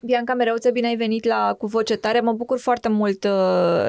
Bianca 0.00 0.34
Mereuță, 0.34 0.70
bine 0.70 0.86
ai 0.86 0.96
venit 0.96 1.24
la 1.24 1.54
Cu 1.58 1.66
Voce 1.66 1.96
Tare. 1.96 2.20
Mă 2.20 2.32
bucur 2.32 2.58
foarte 2.58 2.88
mult 2.88 3.24
uh, 3.24 3.30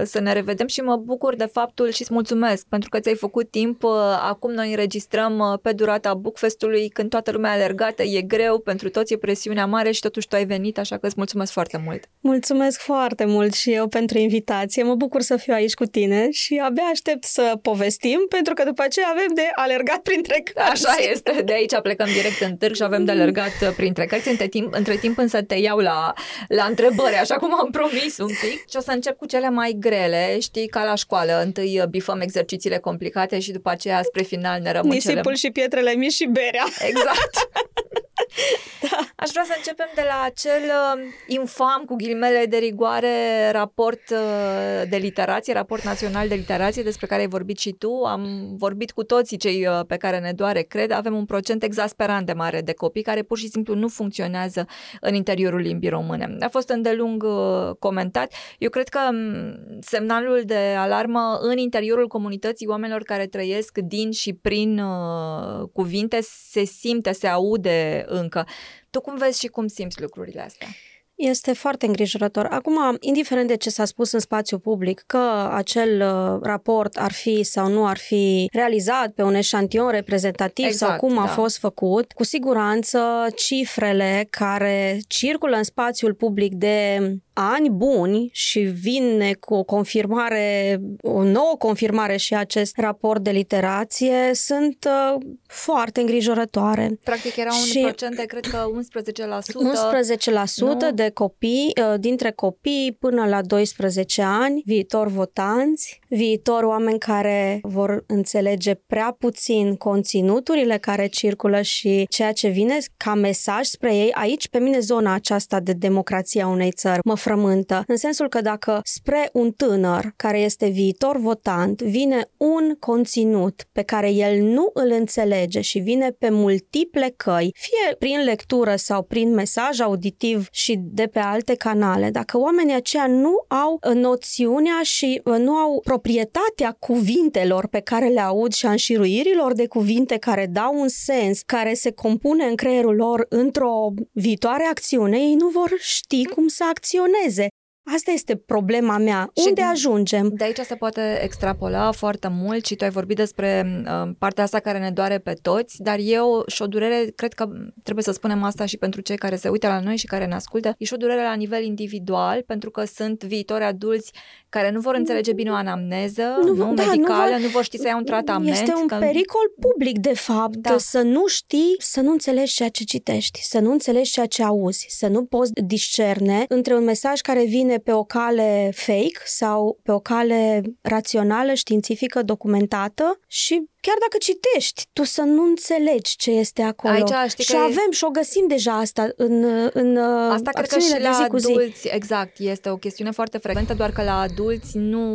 să 0.04 0.20
ne 0.22 0.34
revedem 0.34 0.68
și 0.68 0.82
mă 0.82 0.96
bucur 0.96 1.36
de 1.36 1.46
faptul 1.46 1.90
și 1.92 2.02
îți 2.02 2.14
mulțumesc 2.14 2.66
pentru 2.68 2.90
că 2.90 3.00
ți-ai 3.00 3.16
făcut 3.16 3.52
timp. 3.52 3.84
Uh, 3.84 3.92
acum 4.30 4.52
noi 4.52 4.70
înregistrăm 4.70 5.40
uh, 5.40 5.60
pe 5.62 5.72
durata 5.72 6.14
Bookfestului 6.14 6.90
când 6.90 7.10
toată 7.10 7.32
lumea 7.32 7.52
alergată, 7.52 8.04
e 8.04 8.22
greu, 8.22 8.60
pentru 8.60 8.90
toți 8.90 9.14
e 9.14 9.18
presiunea 9.18 9.66
mare 9.66 9.92
și 9.92 10.02
totuși 10.02 10.28
tu 10.28 10.36
ai 10.36 10.46
venit, 10.46 10.78
așa 10.78 10.98
că 10.98 11.06
îți 11.06 11.16
mulțumesc 11.18 11.52
foarte 11.52 11.82
mult. 11.86 12.04
Mulțumesc 12.20 12.80
foarte 12.80 13.26
mult 13.26 13.54
și 13.54 13.72
eu 13.72 13.88
pentru 13.88 14.18
invitație. 14.18 14.84
Mă 14.84 14.96
bucur 14.96 15.22
să 15.22 15.38
fiu 15.38 15.54
aici 15.54 15.74
cu 15.74 15.86
tine 15.86 16.32
și 16.32 16.62
abia 16.64 16.84
aștept 16.92 17.24
să 17.24 17.54
povestim 17.62 18.26
pentru 18.30 18.54
că 18.54 18.64
după 18.64 18.82
aceea 18.82 19.08
avem 19.10 19.34
de 19.34 19.50
alergat 19.56 20.00
printre 20.00 20.44
cărți. 20.54 20.86
Așa 20.88 21.10
este, 21.12 21.42
de 21.46 21.54
aici 21.54 21.80
plecăm 21.82 22.08
direct 22.08 22.42
în 22.42 22.58
târg 22.58 22.76
și 22.76 22.84
avem 22.84 23.06
de 23.06 23.12
alergat 23.12 23.74
printre 23.76 24.06
cărți. 24.06 24.30
Între 24.30 24.48
timp, 24.48 24.74
între 24.74 24.96
timp 24.96 25.18
însă 25.18 25.42
te 25.42 25.56
iau 25.56 25.78
la 25.78 25.99
la, 26.48 26.66
întrebări, 26.66 27.16
așa 27.16 27.36
cum 27.36 27.54
am 27.60 27.70
promis 27.72 28.18
un 28.18 28.28
pic. 28.28 28.70
Și 28.70 28.76
o 28.76 28.80
să 28.80 28.92
încep 28.92 29.18
cu 29.18 29.26
cele 29.26 29.50
mai 29.50 29.76
grele, 29.80 30.40
știi, 30.40 30.68
ca 30.68 30.84
la 30.84 30.96
școală. 30.96 31.42
Întâi 31.42 31.80
uh, 31.80 31.88
bifăm 31.88 32.20
exercițiile 32.20 32.78
complicate 32.78 33.40
și 33.40 33.52
după 33.52 33.70
aceea 33.70 34.02
spre 34.04 34.24
final 34.24 34.62
ne 34.62 34.72
rămân 34.72 34.90
Nisipul 34.92 35.22
cele... 35.22 35.36
și 35.36 35.50
pietrele 35.52 35.92
mici 35.92 36.12
și 36.12 36.26
berea. 36.26 36.66
Exact. 36.80 37.50
da. 38.90 38.98
Aș 39.16 39.30
vrea 39.30 39.44
să 39.46 39.54
începem 39.58 39.90
de 39.96 40.04
la 40.08 40.22
acel 40.26 40.64
uh, 40.64 41.02
infam, 41.28 41.84
cu 41.86 41.96
ghilimele 41.96 42.46
de 42.46 42.58
rigoare, 42.58 43.52
raport 43.52 44.02
uh, 44.10 44.90
de 44.90 44.98
literație, 44.98 45.54
raport 45.54 45.84
național 45.84 46.28
de 46.28 46.36
literație, 46.36 46.84
despre 46.84 47.08
care 47.08 47.22
ai 47.22 47.28
vorbit 47.28 47.58
și 47.58 47.72
tu. 47.72 48.04
Am 48.06 48.54
vorbit 48.58 48.92
cu 48.92 49.04
toții 49.04 49.38
cei 49.38 49.68
uh, 49.68 49.80
pe 49.88 49.98
care 49.98 50.20
ne 50.20 50.32
doare, 50.32 50.62
cred. 50.62 50.92
Avem 50.92 51.16
un 51.16 51.26
procent 51.26 51.64
exasperant 51.64 52.26
de 52.26 52.34
mare 52.34 52.62
de 52.62 52.74
copii 52.74 53.02
care 53.02 53.22
pur 53.22 53.38
și 53.38 53.48
simplu 53.48 53.76
nu 53.76 53.88
funcționează 53.88 54.66
în 55.02 55.14
interiorul 55.14 55.60
limbii 55.60 55.90
române. 55.90 56.38
A 56.40 56.48
fost 56.48 56.70
îndelung 56.70 57.24
uh, 57.24 57.76
comentat. 57.80 58.34
Eu 58.58 58.70
cred 58.70 58.88
că 58.88 59.00
um, 59.12 59.82
semnalul 59.82 60.42
de 60.46 60.76
alarmă 60.78 61.40
în 61.42 61.58
interiorul 61.58 62.08
comunității 62.08 62.68
oamenilor 62.68 63.04
care 63.04 63.28
trăiesc 63.28 63.78
din 63.78 64.12
și 64.12 64.34
prin 64.34 64.80
uh, 64.80 65.68
cuvinte 65.74 66.20
se 66.22 66.64
simte, 66.64 67.12
se 67.12 67.28
aude 67.28 68.06
încă. 68.20 68.48
Tu 68.90 69.02
cum 69.02 69.18
vezi 69.18 69.40
și 69.40 69.48
cum 69.48 69.68
simți 69.68 70.02
lucrurile 70.02 70.42
astea? 70.42 70.68
Este 71.16 71.54
foarte 71.54 71.86
îngrijorător. 71.86 72.46
Acum, 72.46 72.98
indiferent 73.00 73.48
de 73.48 73.56
ce 73.56 73.70
s-a 73.70 73.86
spus 73.86 74.12
în 74.12 74.20
spațiu 74.20 74.60
public, 74.60 75.04
că 75.08 75.50
acel 75.52 76.02
uh, 76.02 76.40
raport 76.42 76.98
ar 76.98 77.12
fi 77.12 77.44
sau 77.44 77.68
nu 77.68 77.88
ar 77.88 77.98
fi 77.98 78.50
realizat 78.52 79.12
pe 79.12 79.24
un 79.24 79.34
eșantion 79.34 79.90
reprezentativ 79.90 80.66
exact, 80.66 80.92
sau 80.92 81.00
cum 81.00 81.16
da. 81.16 81.22
a 81.22 81.26
fost 81.26 81.58
făcut, 81.58 82.12
cu 82.12 82.24
siguranță 82.24 83.00
cifrele 83.36 84.28
care 84.30 85.00
circulă 85.08 85.56
în 85.56 85.64
spațiul 85.64 86.14
public 86.14 86.54
de 86.54 87.00
ani 87.42 87.70
buni 87.70 88.30
și 88.32 88.60
vine 88.60 89.34
cu 89.34 89.54
o 89.54 89.64
confirmare, 89.64 90.80
o 91.02 91.24
nouă 91.24 91.56
confirmare 91.58 92.18
și 92.18 92.36
acest 92.36 92.78
raport 92.78 93.24
de 93.24 93.32
literație 93.32 94.32
sunt 94.34 94.88
uh, 94.88 95.22
foarte 95.48 96.00
îngrijorătoare. 96.00 97.00
Practic 97.04 97.36
era 97.36 97.50
un 97.54 97.66
și 97.66 97.80
procent 97.80 98.16
de, 98.16 98.24
cred 98.26 98.46
că 98.46 98.66
11%. 99.02 100.92
11% 100.92 100.94
de 100.94 101.10
copii, 101.14 101.74
uh, 101.92 102.00
dintre 102.00 102.32
copii 102.32 102.98
până 103.00 103.26
la 103.26 103.42
12 103.42 104.22
ani, 104.22 104.62
viitor 104.66 105.08
votanți, 105.08 106.00
viitor 106.10 106.64
oameni 106.64 107.00
care 107.00 107.60
vor 107.62 108.04
înțelege 108.08 108.74
prea 108.74 109.16
puțin 109.20 109.76
conținuturile 109.76 110.78
care 110.78 111.08
circulă 111.08 111.62
și 111.62 112.06
ceea 112.10 112.32
ce 112.32 112.48
vine 112.48 112.78
ca 112.98 113.14
mesaj 113.14 113.66
spre 113.66 113.96
ei. 113.96 114.12
Aici, 114.12 114.48
pe 114.48 114.60
mine, 114.60 114.80
zona 114.80 115.14
aceasta 115.14 115.60
de 115.60 115.74
democrație 115.74 116.42
a 116.42 116.48
unei 116.48 116.72
țări 116.72 117.00
mă 117.04 117.16
frământă, 117.16 117.84
în 117.88 117.98
sensul 117.98 118.30
că 118.30 118.42
dacă 118.42 118.80
spre 118.84 119.30
un 119.34 119.52
tânăr 119.52 120.14
care 120.16 120.40
este 120.40 120.68
viitor 120.68 121.18
votant 121.18 121.82
vine 121.82 122.30
un 122.38 122.76
conținut 122.80 123.68
pe 123.72 123.82
care 123.82 124.12
el 124.12 124.42
nu 124.42 124.70
îl 124.74 124.92
înțelege 124.92 125.62
și 125.62 125.80
vine 125.80 126.10
pe 126.12 126.30
multiple 126.30 127.14
căi, 127.18 127.56
fie 127.56 127.96
prin 127.96 128.24
lectură 128.24 128.76
sau 128.76 129.04
prin 129.04 129.34
mesaj 129.34 129.80
auditiv 129.80 130.48
și 130.52 130.80
de 130.82 131.08
pe 131.08 131.20
alte 131.20 131.56
canale, 131.56 132.10
dacă 132.10 132.38
oamenii 132.38 132.76
aceia 132.76 133.08
nu 133.08 133.46
au 133.48 133.80
uh, 133.90 133.96
noțiunea 133.96 134.80
și 134.84 135.22
uh, 135.24 135.38
nu 135.38 135.52
au 135.52 135.82
proprietatea 136.00 136.72
cuvintelor 136.80 137.68
pe 137.68 137.80
care 137.80 138.08
le 138.08 138.20
aud 138.20 138.54
și 138.54 138.66
a 138.66 138.70
înșiruirilor 138.70 139.54
de 139.54 139.68
cuvinte 139.68 140.18
care 140.18 140.46
dau 140.46 140.80
un 140.80 140.88
sens, 140.88 141.42
care 141.42 141.74
se 141.74 141.92
compune 141.92 142.46
în 142.46 142.56
creierul 142.56 142.96
lor 142.96 143.26
într-o 143.30 143.94
viitoare 144.12 144.64
acțiune, 144.64 145.18
ei 145.18 145.36
nu 145.36 145.48
vor 145.48 145.74
ști 145.78 146.26
cum 146.26 146.48
să 146.48 146.64
acționeze. 146.70 147.48
Asta 147.96 148.12
este 148.12 148.36
problema 148.36 148.98
mea. 148.98 149.32
Și 149.36 149.48
Unde 149.48 149.62
ajungem? 149.62 150.30
De 150.34 150.44
aici 150.44 150.58
se 150.58 150.76
poate 150.76 151.20
extrapola 151.24 151.92
foarte 151.92 152.28
mult 152.28 152.66
și 152.66 152.76
tu 152.76 152.84
ai 152.84 152.90
vorbit 152.90 153.16
despre 153.16 153.82
uh, 153.86 154.12
partea 154.18 154.44
asta 154.44 154.60
care 154.60 154.80
ne 154.80 154.92
doare 154.92 155.18
pe 155.18 155.34
toți, 155.34 155.82
dar 155.82 155.98
eu 156.02 156.44
și 156.48 156.62
o 156.62 156.68
durere, 156.68 157.12
cred 157.16 157.34
că 157.34 157.50
trebuie 157.84 158.04
să 158.04 158.12
spunem 158.12 158.44
asta 158.44 158.66
și 158.66 158.78
pentru 158.78 159.02
cei 159.02 159.18
care 159.18 159.36
se 159.36 159.50
uită 159.50 159.68
la 159.68 159.80
noi 159.80 159.98
și 159.98 160.06
care 160.06 160.26
ne 160.26 160.34
ascultă, 160.34 160.76
e 160.78 160.86
și 160.86 160.94
o 160.94 160.98
durere 160.98 161.22
la 161.22 161.34
nivel 161.34 161.64
individual, 161.64 162.44
pentru 162.48 162.70
că 162.70 162.84
sunt 162.84 163.24
viitori 163.24 163.64
adulți 163.64 164.12
care 164.50 164.72
nu 164.72 164.80
vor 164.80 164.96
înțelege 164.96 165.34
bine 165.34 165.50
o 165.50 165.54
anamneză 165.54 166.40
nu, 166.44 166.54
nu, 166.54 166.74
da, 166.74 166.86
medicală, 166.86 167.32
nu 167.32 167.38
vor, 167.38 167.42
nu 167.42 167.48
vor 167.48 167.64
ști 167.64 167.78
să 167.78 167.88
ia 167.88 167.96
un 167.96 168.04
tratament. 168.04 168.50
Este 168.50 168.74
un 168.76 168.88
că... 168.88 168.96
pericol 169.00 169.52
public, 169.60 169.98
de 169.98 170.14
fapt, 170.14 170.56
da. 170.56 170.78
să 170.78 171.02
nu 171.02 171.28
știi, 171.28 171.76
să 171.78 172.02
nu 172.02 172.12
înțelegi 172.12 172.54
ceea 172.54 172.70
ce 172.70 172.84
citești, 172.84 173.40
să 173.44 173.60
nu 173.60 173.72
înțelegi 173.72 174.12
ceea 174.12 174.26
ce 174.26 174.44
auzi, 174.44 174.86
să 174.90 175.08
nu 175.08 175.26
poți 175.26 175.52
discerne 175.54 176.46
între 176.48 176.76
un 176.76 176.84
mesaj 176.84 177.22
care 177.22 177.44
vine 177.44 177.78
pe 177.78 177.92
o 177.92 178.04
cale 178.04 178.72
fake 178.74 179.20
sau 179.26 179.80
pe 179.84 179.92
o 179.92 180.00
cale 180.00 180.62
rațională, 180.82 181.54
științifică, 181.54 182.24
documentată 182.24 183.20
și 183.28 183.70
chiar 183.82 183.96
dacă 184.00 184.18
citești, 184.20 184.88
tu 184.94 185.04
să 185.04 185.22
nu 185.22 185.44
înțelegi 185.44 186.16
ce 186.16 186.32
este 186.32 186.62
acolo. 186.62 186.94
Aici, 186.94 187.30
știi 187.30 187.44
și 187.44 187.52
că 187.52 187.58
avem 187.58 187.90
e... 187.92 187.94
și 187.94 188.04
o 188.04 188.10
găsim 188.10 188.48
deja 188.48 188.78
asta 188.78 189.10
în, 189.16 189.46
în 189.74 189.98
Asta 190.32 190.52
cred 190.52 190.68
că 190.68 190.80
și 190.80 191.02
la 191.02 191.10
adulți, 191.10 191.80
zi. 191.80 191.90
exact, 191.92 192.40
este 192.40 192.70
o 192.70 192.76
chestiune 192.76 193.12
foarte 193.12 193.38
frecventă, 193.38 193.74
doar 193.74 193.92
că 193.92 194.04
la 194.04 194.20
adulți 194.20 194.78
nu, 194.78 195.06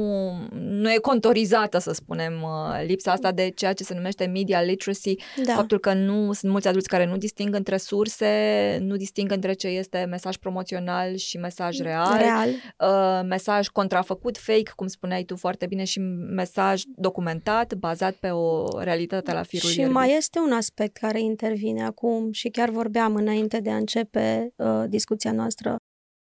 nu 0.53 0.93
e 0.93 0.97
contorizată, 0.97 1.79
să 1.79 1.93
spunem, 1.93 2.43
uh, 2.43 2.85
lipsa 2.87 3.13
asta 3.13 3.33
de 3.33 3.49
ceea 3.49 3.73
ce 3.73 3.85
se 3.85 3.95
numește 3.95 4.25
media 4.25 4.63
literacy, 4.63 5.17
da. 5.45 5.55
faptul 5.55 5.79
că 5.79 5.93
nu 5.93 6.33
sunt 6.33 6.51
mulți 6.51 6.69
adulți 6.69 6.89
care 6.89 7.07
nu 7.07 7.17
disting 7.17 7.55
între 7.55 7.77
surse, 7.77 8.29
nu 8.81 8.97
disting 8.97 9.33
între 9.33 9.53
ce 9.53 9.67
este 9.67 10.07
mesaj 10.11 10.37
promoțional 10.37 11.17
și 11.17 11.37
mesaj 11.37 11.79
real, 11.79 12.17
real. 12.19 12.49
Uh, 12.79 13.27
mesaj 13.29 13.67
contrafăcut, 13.67 14.39
fake, 14.39 14.73
cum 14.77 14.87
spuneai 14.87 15.23
tu 15.23 15.37
foarte 15.37 15.67
bine, 15.67 15.85
și 15.85 15.99
mesaj 16.35 16.83
documentat, 16.97 17.75
bazat 17.75 18.15
pe 18.15 18.31
o 18.31 18.54
realitate 18.79 19.33
la 19.33 19.43
firul 19.43 19.71
Și 19.71 19.79
ierbii. 19.79 19.97
mai 19.97 20.17
este 20.17 20.39
un 20.39 20.53
aspect 20.53 20.97
care 20.97 21.21
intervine 21.21 21.85
acum 21.85 22.33
și 22.33 22.49
chiar 22.49 22.71
vorbeam 22.71 23.15
înainte 23.15 23.61
de 23.61 23.71
a 23.71 23.77
începe 23.77 24.53
uh, 24.57 24.85
discuția 24.89 25.33
noastră. 25.33 25.77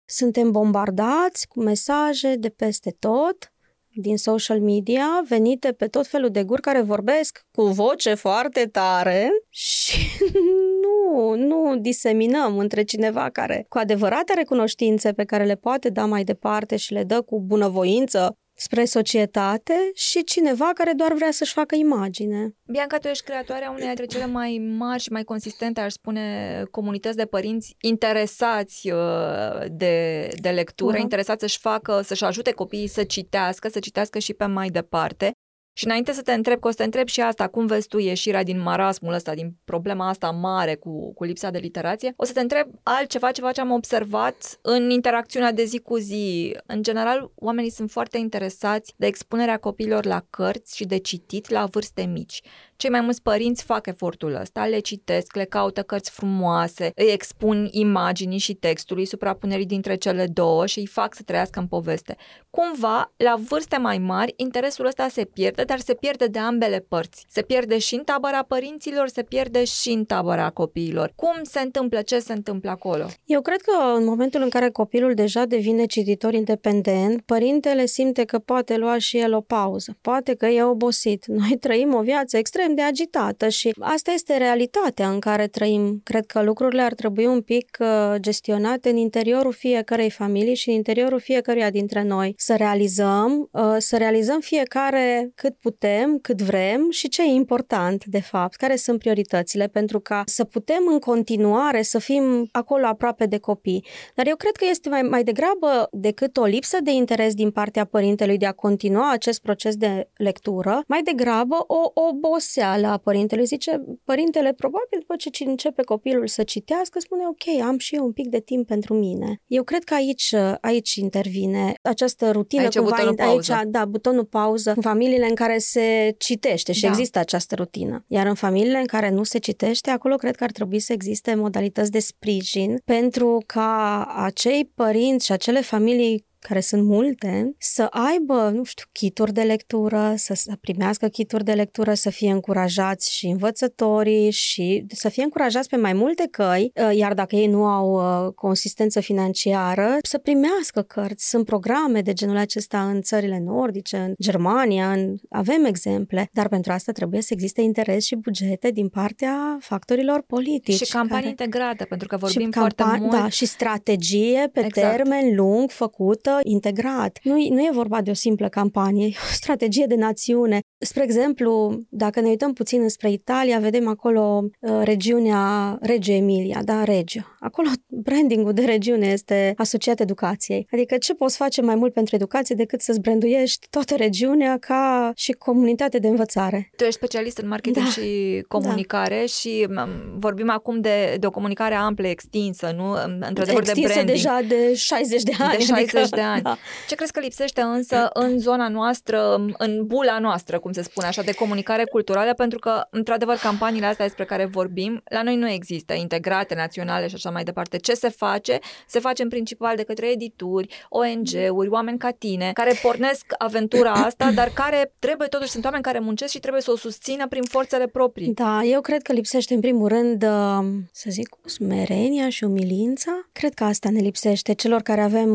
Suntem 0.05 0.51
bombardați 0.51 1.49
cu 1.49 1.63
mesaje 1.63 2.35
de 2.37 2.49
peste 2.49 2.97
tot, 2.99 3.53
din 3.97 4.17
social 4.17 4.61
media, 4.61 5.25
venite 5.29 5.73
pe 5.73 5.87
tot 5.87 6.07
felul 6.07 6.29
de 6.29 6.45
guri 6.45 6.61
care 6.61 6.81
vorbesc 6.81 7.41
cu 7.51 7.63
voce 7.63 8.15
foarte 8.15 8.67
tare 8.67 9.31
și 9.49 9.99
nu, 10.83 11.35
nu 11.35 11.77
diseminăm 11.77 12.59
între 12.59 12.83
cineva 12.83 13.31
care 13.31 13.67
cu 13.69 13.79
adevărate 13.79 14.35
recunoștințe 14.35 15.13
pe 15.13 15.25
care 15.25 15.45
le 15.45 15.55
poate 15.55 15.89
da 15.89 16.05
mai 16.05 16.25
departe 16.25 16.77
și 16.77 16.93
le 16.93 17.05
dă 17.05 17.21
cu 17.21 17.41
bunăvoință 17.41 18.35
spre 18.55 18.85
societate 18.85 19.91
și 19.95 20.25
cineva 20.25 20.71
care 20.75 20.93
doar 20.93 21.13
vrea 21.13 21.31
să-și 21.31 21.53
facă 21.53 21.75
imagine. 21.75 22.55
Bianca, 22.67 22.99
tu 22.99 23.09
ești 23.09 23.25
creatoarea 23.25 23.71
unei 23.71 23.87
dintre 23.87 24.05
cele 24.05 24.27
mai 24.27 24.75
mari 24.77 25.03
și 25.03 25.13
mai 25.13 25.25
consistente, 25.25 25.81
aș 25.81 25.93
spune, 25.93 26.63
comunități 26.71 27.17
de 27.17 27.25
părinți 27.25 27.77
interesați 27.81 28.91
uh, 28.91 29.65
de, 29.71 30.29
de 30.41 30.49
lectură, 30.49 30.97
uh-huh. 30.97 31.01
interesați 31.01 31.41
să-și 31.41 31.59
facă, 31.59 32.01
să-și 32.05 32.25
ajute 32.25 32.51
copiii 32.51 32.87
să 32.87 33.05
citească, 33.05 33.69
să 33.69 33.79
citească 33.79 34.19
și 34.19 34.35
pe 34.35 34.47
mai 34.47 34.69
departe. 34.69 35.34
Și 35.77 35.85
înainte 35.85 36.13
să 36.13 36.23
te 36.23 36.33
întreb, 36.33 36.61
că 36.61 36.69
o 36.69 36.71
să 36.71 36.77
te 36.77 36.85
întreb 36.85 37.09
și 37.09 37.21
asta, 37.21 37.49
cum 37.49 37.67
vezi 37.67 37.89
tu 37.89 37.99
ieșirea 37.99 38.43
din 38.43 38.61
marasmul 38.61 39.13
ăsta, 39.13 39.35
din 39.35 39.57
problema 39.65 40.09
asta 40.09 40.31
mare 40.31 40.75
cu, 40.75 41.13
cu 41.13 41.25
lipsa 41.25 41.51
de 41.51 41.59
literație, 41.59 42.13
o 42.17 42.25
să 42.25 42.33
te 42.33 42.41
întreb 42.41 42.69
altceva, 42.83 43.31
ceva 43.31 43.53
ce 43.53 43.61
am 43.61 43.71
observat 43.71 44.59
în 44.63 44.91
interacțiunea 44.91 45.53
de 45.53 45.65
zi 45.65 45.79
cu 45.79 45.97
zi. 45.97 46.57
În 46.67 46.83
general, 46.83 47.31
oamenii 47.35 47.71
sunt 47.71 47.91
foarte 47.91 48.19
interesați 48.19 48.95
de 48.97 49.07
expunerea 49.07 49.59
copiilor 49.59 50.05
la 50.05 50.25
cărți 50.31 50.77
și 50.77 50.85
de 50.85 50.97
citit 50.97 51.49
la 51.49 51.65
vârste 51.65 52.03
mici. 52.03 52.43
Cei 52.77 52.91
mai 52.91 53.01
mulți 53.01 53.23
părinți 53.23 53.65
fac 53.65 53.87
efortul 53.87 54.35
ăsta, 54.41 54.67
le 54.67 54.79
citesc, 54.79 55.37
le 55.37 55.45
caută 55.45 55.83
cărți 55.83 56.11
frumoase, 56.11 56.93
îi 56.95 57.13
expun 57.13 57.69
imaginii 57.71 58.39
și 58.39 58.55
textului, 58.55 59.05
suprapunerii 59.05 59.67
dintre 59.67 59.95
cele 59.95 60.27
două 60.27 60.67
și 60.67 60.79
îi 60.79 60.87
fac 60.87 61.15
să 61.15 61.23
trăiască 61.23 61.61
în 61.61 61.67
poveste. 61.67 62.17
Cumva, 62.51 63.13
la 63.17 63.35
vârste 63.49 63.77
mai 63.77 63.99
mari, 63.99 64.33
interesul 64.37 64.87
ăsta 64.87 65.09
se 65.09 65.25
pierde, 65.25 65.63
dar 65.63 65.79
se 65.79 65.95
pierde 65.95 66.27
de 66.27 66.39
ambele 66.39 66.85
părți. 66.89 67.27
Se 67.29 67.43
pierde 67.43 67.79
și 67.79 67.95
în 67.95 68.03
tabăra 68.03 68.43
părinților, 68.43 69.09
se 69.09 69.23
pierde 69.23 69.65
și 69.65 69.91
în 69.91 70.05
tabăra 70.05 70.51
copiilor. 70.51 71.13
Cum 71.17 71.35
se 71.43 71.61
întâmplă? 71.61 72.03
Ce 72.03 72.19
se 72.19 72.33
întâmplă 72.33 72.71
acolo? 72.71 73.07
Eu 73.25 73.41
cred 73.41 73.61
că 73.61 73.97
în 73.97 74.05
momentul 74.05 74.43
în 74.43 74.49
care 74.49 74.71
copilul 74.71 75.15
deja 75.15 75.45
devine 75.45 75.87
cititor 75.87 76.35
independent, 76.35 77.23
părintele 77.23 77.87
simte 77.87 78.25
că 78.25 78.39
poate 78.39 78.77
lua 78.77 78.99
și 78.99 79.19
el 79.19 79.35
o 79.35 79.41
pauză, 79.41 79.97
poate 80.01 80.35
că 80.35 80.47
e 80.47 80.63
obosit. 80.63 81.27
Noi 81.27 81.57
trăim 81.61 81.95
o 81.95 82.01
viață 82.01 82.37
extrem 82.37 82.64
de 82.73 82.83
agitată 82.83 83.49
și 83.49 83.75
asta 83.81 84.11
este 84.11 84.37
realitatea 84.37 85.11
în 85.11 85.19
care 85.19 85.47
trăim. 85.47 86.01
Cred 86.05 86.27
că 86.27 86.43
lucrurile 86.43 86.83
ar 86.83 86.95
trebui 86.95 87.27
un 87.27 87.41
pic 87.41 87.77
uh, 87.81 88.15
gestionate 88.21 88.89
în 88.91 88.97
interiorul 88.97 89.53
fiecarei 89.53 90.11
familii 90.11 90.55
și 90.55 90.69
în 90.69 90.75
interiorul 90.75 91.21
fiecăruia 91.21 91.71
dintre 91.71 92.03
noi. 92.03 92.35
Să 92.37 92.55
realizăm, 92.57 93.49
uh, 93.53 93.77
să 93.79 93.97
realizăm 93.97 94.41
fiecare 94.41 95.33
cât 95.35 95.57
putem, 95.61 96.19
cât 96.23 96.43
vrem 96.43 96.91
și 96.91 97.09
ce 97.09 97.23
e 97.23 97.27
important, 97.27 98.05
de 98.05 98.21
fapt, 98.21 98.55
care 98.55 98.77
sunt 98.77 98.99
prioritățile, 98.99 99.67
pentru 99.67 100.01
ca 100.01 100.23
să 100.27 100.45
putem 100.45 100.83
în 100.91 100.99
continuare 100.99 101.83
să 101.83 101.99
fim 101.99 102.49
acolo 102.53 102.87
aproape 102.87 103.27
de 103.27 103.39
copii. 103.39 103.87
Dar 104.15 104.27
eu 104.27 104.37
cred 104.37 104.57
că 104.57 104.65
este 104.71 104.89
mai, 104.89 105.03
mai 105.03 105.25
degrabă 105.25 105.89
decât 105.93 106.37
o 106.37 106.45
lipsă 106.45 106.79
de 106.83 106.91
interes 106.91 107.35
din 107.35 107.51
partea 107.51 107.85
părintelui 107.85 108.37
de 108.37 108.47
a 108.47 108.53
continua 108.53 109.11
acest 109.13 109.41
proces 109.41 109.77
de 109.77 110.09
lectură, 110.17 110.83
mai 110.87 111.03
degrabă 111.03 111.65
o 111.67 112.01
oboseală 112.09 112.53
a 112.63 112.97
părintelui. 112.97 113.45
Zice, 113.45 113.85
părintele 114.05 114.53
probabil 114.53 114.99
după 114.99 115.17
ce 115.17 115.45
începe 115.45 115.83
copilul 115.83 116.27
să 116.27 116.43
citească, 116.43 116.99
spune 117.01 117.23
ok, 117.27 117.63
am 117.63 117.79
și 117.79 117.95
eu 117.95 118.05
un 118.05 118.13
pic 118.13 118.29
de 118.29 118.41
timp 118.41 118.67
pentru 118.67 118.95
mine. 118.95 119.41
Eu 119.47 119.63
cred 119.63 119.85
că 119.85 119.95
aici, 119.95 120.35
aici 120.61 120.95
intervine 120.95 121.75
această 121.83 122.31
rutină. 122.31 122.63
Aici 122.63 122.77
cumva, 122.77 122.91
butonul 122.91 123.15
pauză. 123.15 123.53
Aici, 123.55 123.67
da, 123.67 123.85
butonul 123.85 124.25
pauză 124.25 124.73
în 124.77 124.83
familiile 124.83 125.27
în 125.27 125.35
care 125.35 125.59
se 125.59 126.15
citește 126.19 126.73
și 126.73 126.83
Da. 126.83 126.89
există 126.89 127.19
această 127.19 127.55
rutină. 127.55 128.05
Iar 128.09 128.27
în 128.27 128.35
familiile 128.35 128.79
în 128.79 128.87
care 128.87 129.11
nu 129.11 129.23
se 129.23 129.39
citește, 129.39 129.91
acolo 129.91 130.17
cred 130.17 130.37
că 130.37 130.45
ar 130.45 130.51
trebui 130.51 130.79
să 130.79 130.93
existe 130.93 131.35
modalități 131.35 131.91
de 131.91 131.99
sprijin 131.99 132.79
pentru 132.85 133.43
ca 133.47 134.05
acei 134.17 134.71
părinți 134.75 135.27
și 135.27 135.33
acele 135.33 135.61
familii 135.61 136.27
care 136.49 136.61
sunt 136.61 136.85
multe, 136.85 137.55
să 137.59 137.87
aibă, 137.91 138.51
nu 138.55 138.65
știu, 138.65 138.85
kituri 138.93 139.33
de 139.33 139.43
lectură, 139.43 140.15
să, 140.17 140.35
să 140.35 140.53
primească 140.61 141.09
kituri 141.09 141.45
de 141.45 141.53
lectură, 141.53 141.95
să 141.95 142.11
fie 142.11 142.31
încurajați 142.31 143.15
și 143.15 143.27
învățătorii 143.27 144.31
și 144.31 144.85
să 144.89 145.09
fie 145.09 145.23
încurajați 145.23 145.69
pe 145.69 145.77
mai 145.77 145.93
multe 145.93 146.29
căi, 146.31 146.73
uh, 146.75 146.97
iar 146.97 147.15
dacă 147.15 147.37
ei 147.37 147.47
nu 147.47 147.65
au 147.65 147.93
uh, 148.27 148.33
consistență 148.35 149.01
financiară, 149.01 149.97
să 150.03 150.19
primească 150.19 150.83
cărți. 150.83 151.29
Sunt 151.29 151.45
programe 151.45 152.01
de 152.01 152.13
genul 152.13 152.37
acesta 152.37 152.89
în 152.89 153.03
țările 153.03 153.43
nordice, 153.45 153.97
în 153.97 154.15
Germania, 154.23 154.93
în... 154.93 155.15
avem 155.29 155.65
exemple, 155.65 156.29
dar 156.33 156.49
pentru 156.49 156.73
asta 156.73 156.93
trebuie 156.93 157.21
să 157.21 157.33
existe 157.33 157.61
interes 157.61 158.05
și 158.05 158.17
bugete 158.17 158.71
din 158.71 158.89
partea 158.89 159.57
factorilor 159.61 160.23
politici. 160.27 160.83
și 160.83 160.93
campanii 160.93 161.15
care... 161.15 161.29
integrate, 161.29 161.85
pentru 161.85 162.09
că 162.09 162.17
vorbim 162.17 162.51
și 162.51 162.59
foarte 162.59 162.83
campa- 162.83 162.99
mult. 162.99 163.11
Da, 163.11 163.29
și 163.29 163.47
strategie 163.47 164.51
pe 164.53 164.65
Exact. 164.65 164.97
termen 164.97 165.35
lung 165.37 165.71
făcută, 165.71 166.34
integrat. 166.43 167.19
Nu, 167.23 167.33
nu 167.33 167.61
e 167.61 167.71
vorba 167.73 168.01
de 168.01 168.11
o 168.11 168.15
simplă 168.15 168.49
campanie, 168.49 169.07
e 169.07 169.13
o 169.31 169.33
strategie 169.43 169.87
de 169.87 169.95
națiune. 169.95 170.61
Spre 170.79 171.03
exemplu, 171.03 171.81
dacă 171.89 172.21
ne 172.21 172.29
uităm 172.29 172.53
puțin 172.53 172.81
înspre 172.83 173.11
Italia, 173.11 173.59
vedem 173.59 173.89
acolo 173.89 174.45
uh, 174.61 174.81
regiunea 174.83 175.77
Reggio 175.81 176.13
Emilia, 176.13 176.61
da, 176.65 176.85
Reggio. 176.85 177.21
Acolo 177.41 177.69
brandingul 178.09 178.53
de 178.53 178.65
regiune 178.65 179.07
este 179.07 179.55
asociat 179.57 180.01
educației. 180.01 180.67
Adică 180.73 180.97
ce 180.97 181.15
poți 181.15 181.37
face 181.37 181.63
mai 181.63 181.75
mult 181.75 181.93
pentru 181.93 182.15
educație 182.15 182.55
decât 182.55 182.81
să-ți 182.81 183.01
branduiești 183.01 183.67
toată 183.71 183.95
regiunea 183.95 184.59
ca 184.59 185.13
și 185.15 185.33
comunitate 185.33 185.99
de 185.99 186.09
învățare. 186.09 186.71
Tu 186.77 186.85
ești 186.85 186.97
specialist 186.97 187.39
în 187.39 187.49
marketing 187.49 187.85
Da. 187.85 187.91
și 187.91 188.45
comunicare 188.49 189.25
și 189.27 189.67
m, 189.69 189.89
vorbim 190.19 190.51
acum 190.51 190.81
de, 190.81 191.17
de 191.21 191.27
o 191.27 191.31
comunicare 191.31 191.75
amplă, 191.75 192.07
extinsă, 192.09 192.73
nu? 192.77 192.91
Într-adevăr, 193.29 193.63
de 193.63 193.71
Extinsă 193.71 193.93
branding. 193.93 194.17
deja 194.17 194.41
de 194.49 194.75
60 194.75 195.23
de 195.23 195.33
ani. 195.39 195.57
De 195.57 195.65
60 195.65 195.93
adică, 195.93 196.17
de 196.17 196.21
ani. 196.25 196.43
Da. 196.43 196.57
Ce 196.89 196.95
crezi 196.95 197.13
că 197.13 197.21
lipsește 197.21 197.61
însă 197.61 198.11
în 198.13 198.39
zona 198.39 198.69
noastră, 198.69 199.35
în 199.59 199.87
bula 199.87 200.19
noastră, 200.19 200.59
cum 200.59 200.73
se 200.73 200.83
spune 200.83 201.07
așa, 201.07 201.23
de 201.23 201.33
comunicare 201.35 201.85
culturală? 201.85 202.35
Pentru 202.35 202.59
că, 202.59 202.87
într-adevăr, 202.91 203.37
campaniile 203.37 203.87
astea 203.87 204.05
despre 204.05 204.25
care 204.25 204.45
vorbim, 204.45 205.03
la 205.05 205.23
noi 205.23 205.37
nu 205.37 205.49
există, 205.49 205.95
integrate, 205.95 206.55
naționale 206.55 207.09
și 207.09 207.15
așa 207.15 207.31
mai 207.31 207.45
departe. 207.45 207.77
Ce 207.77 207.95
se 207.95 208.09
face? 208.09 208.59
Se 208.87 208.99
face 208.99 209.23
în 209.23 209.29
principal 209.29 209.77
de 209.77 209.83
către 209.83 210.11
edituri, 210.11 210.87
ONG-uri, 210.89 211.69
oameni 211.69 211.99
ca 211.99 212.11
tine, 212.11 212.51
care 212.55 212.73
pornesc 212.83 213.25
aventura 213.39 213.93
asta, 213.93 214.31
dar 214.31 214.51
care 214.55 214.93
trebuie 214.99 215.29
totuși, 215.29 215.51
sunt 215.51 215.65
oameni 215.65 215.83
care 215.83 215.99
muncesc 215.99 216.33
și 216.33 216.39
trebuie 216.39 216.63
să 216.63 216.71
o 216.71 216.77
susțină 216.77 217.29
prin 217.29 217.43
forțele 217.43 217.87
proprii. 217.87 218.33
Da, 218.35 218.63
eu 218.63 218.81
cred 218.81 219.03
că 219.03 219.13
lipsește 219.13 219.55
în 219.55 219.61
primul 219.61 219.89
rând, 219.89 220.23
uh, 220.23 220.65
să 220.93 221.07
zic, 221.11 221.37
smerenia 221.45 222.29
și 222.29 222.45
umilința. 222.45 223.29
Cred 223.33 223.55
că 223.55 223.65
asta 223.65 223.91
ne 223.91 224.01
lipsește 224.01 224.53
celor 224.53 224.83
care 224.83 225.01
avem 225.01 225.29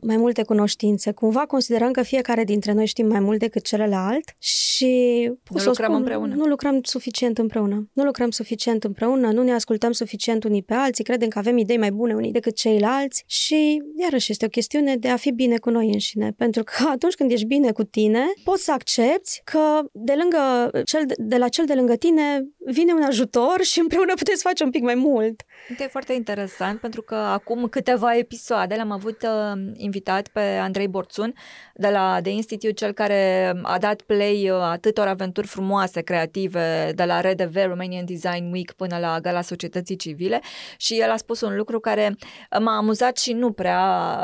mai 0.00 0.16
multe 0.36 0.54
cunoștințe. 0.54 1.12
Cumva 1.12 1.46
considerăm 1.46 1.90
că 1.90 2.02
fiecare 2.02 2.44
dintre 2.44 2.72
noi 2.72 2.86
știm 2.86 3.06
mai 3.06 3.20
mult 3.20 3.38
decât 3.38 3.64
celălalt 3.64 4.34
și 4.38 5.30
pot 5.42 5.56
Nu 5.56 5.58
să 5.58 5.66
o 5.66 5.68
lucrăm 5.68 5.86
spun, 5.86 6.00
împreună. 6.00 6.34
Nu 6.34 6.44
lucrăm 6.44 6.80
suficient 6.82 7.38
împreună. 7.38 7.88
Nu 7.92 8.04
lucrăm 8.04 8.30
suficient 8.30 8.84
împreună, 8.84 9.30
nu 9.32 9.42
ne 9.42 9.52
ascultăm 9.52 9.92
suficient 9.92 10.44
unii 10.44 10.62
pe 10.62 10.74
alții, 10.74 11.04
credem 11.04 11.28
că 11.28 11.38
avem 11.38 11.56
idei 11.58 11.78
mai 11.78 11.90
bune 11.90 12.14
unii 12.14 12.32
decât 12.32 12.54
ceilalți 12.56 13.22
și 13.26 13.82
iarăși 14.00 14.30
este 14.30 14.44
o 14.44 14.48
chestiune 14.48 14.96
de 14.96 15.08
a 15.08 15.16
fi 15.16 15.30
bine 15.30 15.58
cu 15.58 15.70
noi 15.70 15.86
înșine. 15.92 16.32
Pentru 16.36 16.62
că 16.62 16.88
atunci 16.94 17.14
când 17.14 17.30
ești 17.30 17.46
bine 17.46 17.72
cu 17.72 17.82
tine, 17.82 18.24
poți 18.44 18.64
să 18.64 18.72
accepti 18.72 19.40
că 19.44 19.80
de 19.92 20.14
lângă 20.20 20.70
cel 20.84 21.04
de, 21.06 21.14
de 21.18 21.36
la 21.36 21.48
cel 21.48 21.64
de 21.64 21.74
lângă 21.74 21.94
tine 21.94 22.46
vine 22.68 22.92
un 22.92 23.02
ajutor 23.02 23.62
și 23.62 23.80
împreună 23.80 24.14
puteți 24.14 24.42
face 24.42 24.64
un 24.64 24.70
pic 24.70 24.82
mai 24.82 24.94
mult. 24.94 25.42
E 25.78 25.86
foarte 25.86 26.12
interesant 26.12 26.80
pentru 26.80 27.02
că 27.02 27.14
acum 27.14 27.68
câteva 27.68 28.16
episoade 28.16 28.74
l-am 28.74 28.90
avut 28.90 29.22
uh, 29.22 29.60
invitat 29.76 30.28
pe 30.28 30.40
Andrei 30.40 30.88
Borțun 30.88 31.34
de 31.74 31.88
la 31.88 32.18
The 32.22 32.32
Institute, 32.32 32.72
cel 32.72 32.92
care 32.92 33.52
a 33.62 33.78
dat 33.78 34.00
play 34.00 34.50
uh, 34.50 34.58
atâtor 34.60 35.06
aventuri 35.06 35.46
frumoase, 35.46 36.00
creative, 36.00 36.92
de 36.94 37.04
la 37.04 37.20
RDV, 37.20 37.56
Romanian 37.66 38.04
Design 38.04 38.52
Week, 38.52 38.72
până 38.72 38.98
la 38.98 39.20
Gala 39.20 39.40
Societății 39.40 39.96
Civile 39.96 40.40
și 40.76 41.00
el 41.00 41.10
a 41.10 41.16
spus 41.16 41.40
un 41.40 41.56
lucru 41.56 41.80
care 41.80 42.16
m-a 42.60 42.76
amuzat 42.76 43.16
și 43.16 43.32
nu 43.32 43.52
prea 43.52 43.80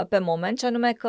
pe 0.08 0.18
moment, 0.18 0.58
și 0.58 0.64
anume 0.64 0.92
că 0.92 1.08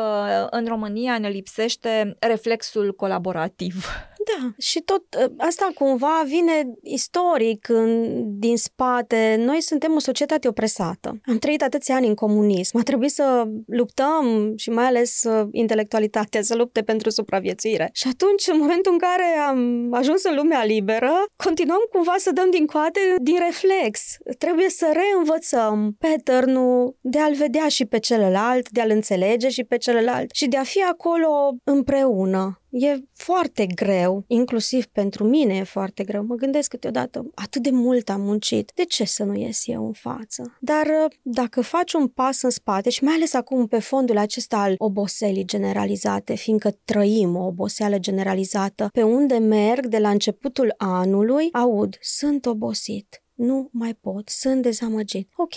în 0.50 0.66
România 0.66 1.18
ne 1.18 1.28
lipsește 1.28 2.16
reflexul 2.18 2.94
colaborativ. 2.94 3.86
Da, 4.24 4.50
și 4.58 4.80
tot 4.80 5.14
ă, 5.14 5.32
asta 5.38 5.70
cumva 5.74 6.22
vine 6.26 6.66
istoric 6.82 7.23
în, 7.68 8.22
din 8.38 8.56
spate. 8.56 9.36
Noi 9.38 9.62
suntem 9.62 9.94
o 9.94 9.98
societate 9.98 10.48
opresată. 10.48 11.20
Am 11.24 11.38
trăit 11.38 11.62
atâția 11.62 11.94
ani 11.94 12.06
în 12.06 12.14
comunism. 12.14 12.78
A 12.78 12.82
trebuit 12.82 13.10
să 13.10 13.48
luptăm 13.66 14.52
și 14.56 14.70
mai 14.70 14.84
ales 14.84 15.22
uh, 15.22 15.48
intelectualitatea 15.50 16.42
să 16.42 16.54
lupte 16.54 16.82
pentru 16.82 17.10
supraviețuire. 17.10 17.90
Și 17.92 18.08
atunci, 18.12 18.46
în 18.52 18.58
momentul 18.58 18.92
în 18.92 18.98
care 18.98 19.24
am 19.48 19.88
ajuns 19.92 20.24
în 20.24 20.34
lumea 20.34 20.64
liberă, 20.64 21.12
continuăm 21.36 21.86
cumva 21.92 22.14
să 22.16 22.30
dăm 22.32 22.50
din 22.50 22.66
coate 22.66 23.00
din 23.22 23.36
reflex. 23.46 24.16
Trebuie 24.38 24.68
să 24.68 24.92
reînvățăm 24.92 25.96
pattern-ul 25.98 26.96
de 27.00 27.18
a-l 27.18 27.34
vedea 27.34 27.68
și 27.68 27.84
pe 27.84 27.98
celălalt, 27.98 28.70
de 28.70 28.80
a-l 28.80 28.90
înțelege 28.90 29.48
și 29.48 29.64
pe 29.64 29.76
celălalt 29.76 30.30
și 30.34 30.46
de 30.48 30.56
a 30.56 30.62
fi 30.62 30.82
acolo 30.82 31.54
împreună. 31.64 32.58
E 32.76 33.00
foarte 33.12 33.66
greu, 33.66 34.24
inclusiv 34.26 34.84
pentru 34.84 35.24
mine 35.24 35.56
e 35.56 35.62
foarte 35.62 36.04
greu. 36.04 36.24
Mă 36.24 36.34
gândesc 36.34 36.68
câteodată, 36.70 37.30
atât 37.34 37.62
de 37.62 37.70
mult 37.70 38.08
am 38.08 38.20
muncit, 38.20 38.72
de 38.74 38.84
ce 38.84 39.04
să 39.04 39.24
nu 39.24 39.34
ies 39.34 39.66
eu 39.66 39.86
în 39.86 39.92
față? 39.92 40.56
Dar 40.60 40.86
uh, 40.86 41.10
dacă 41.22 41.60
faci 41.60 41.92
un 41.92 42.08
pas 42.08 42.42
în 42.42 42.50
spate 42.50 42.90
și 42.90 43.04
mai 43.04 43.14
ales 43.14 43.34
acum 43.34 43.66
pe 43.66 43.78
fondul 43.78 44.16
acesta 44.16 44.58
al 44.58 44.74
oboselii 44.78 45.44
generalizate, 45.44 46.34
fiindcă 46.34 46.70
trăim 46.84 47.36
o 47.36 47.46
oboseală 47.46 47.98
generalizată, 47.98 48.88
pe 48.92 49.02
unde 49.02 49.38
merg 49.38 49.86
de 49.86 49.98
la 49.98 50.10
începutul 50.10 50.74
anului, 50.76 51.48
aud, 51.52 51.96
sunt 52.00 52.46
obosit, 52.46 53.22
nu 53.34 53.68
mai 53.72 53.94
pot, 53.94 54.28
sunt 54.28 54.62
dezamăgit. 54.62 55.28
Ok, 55.36 55.54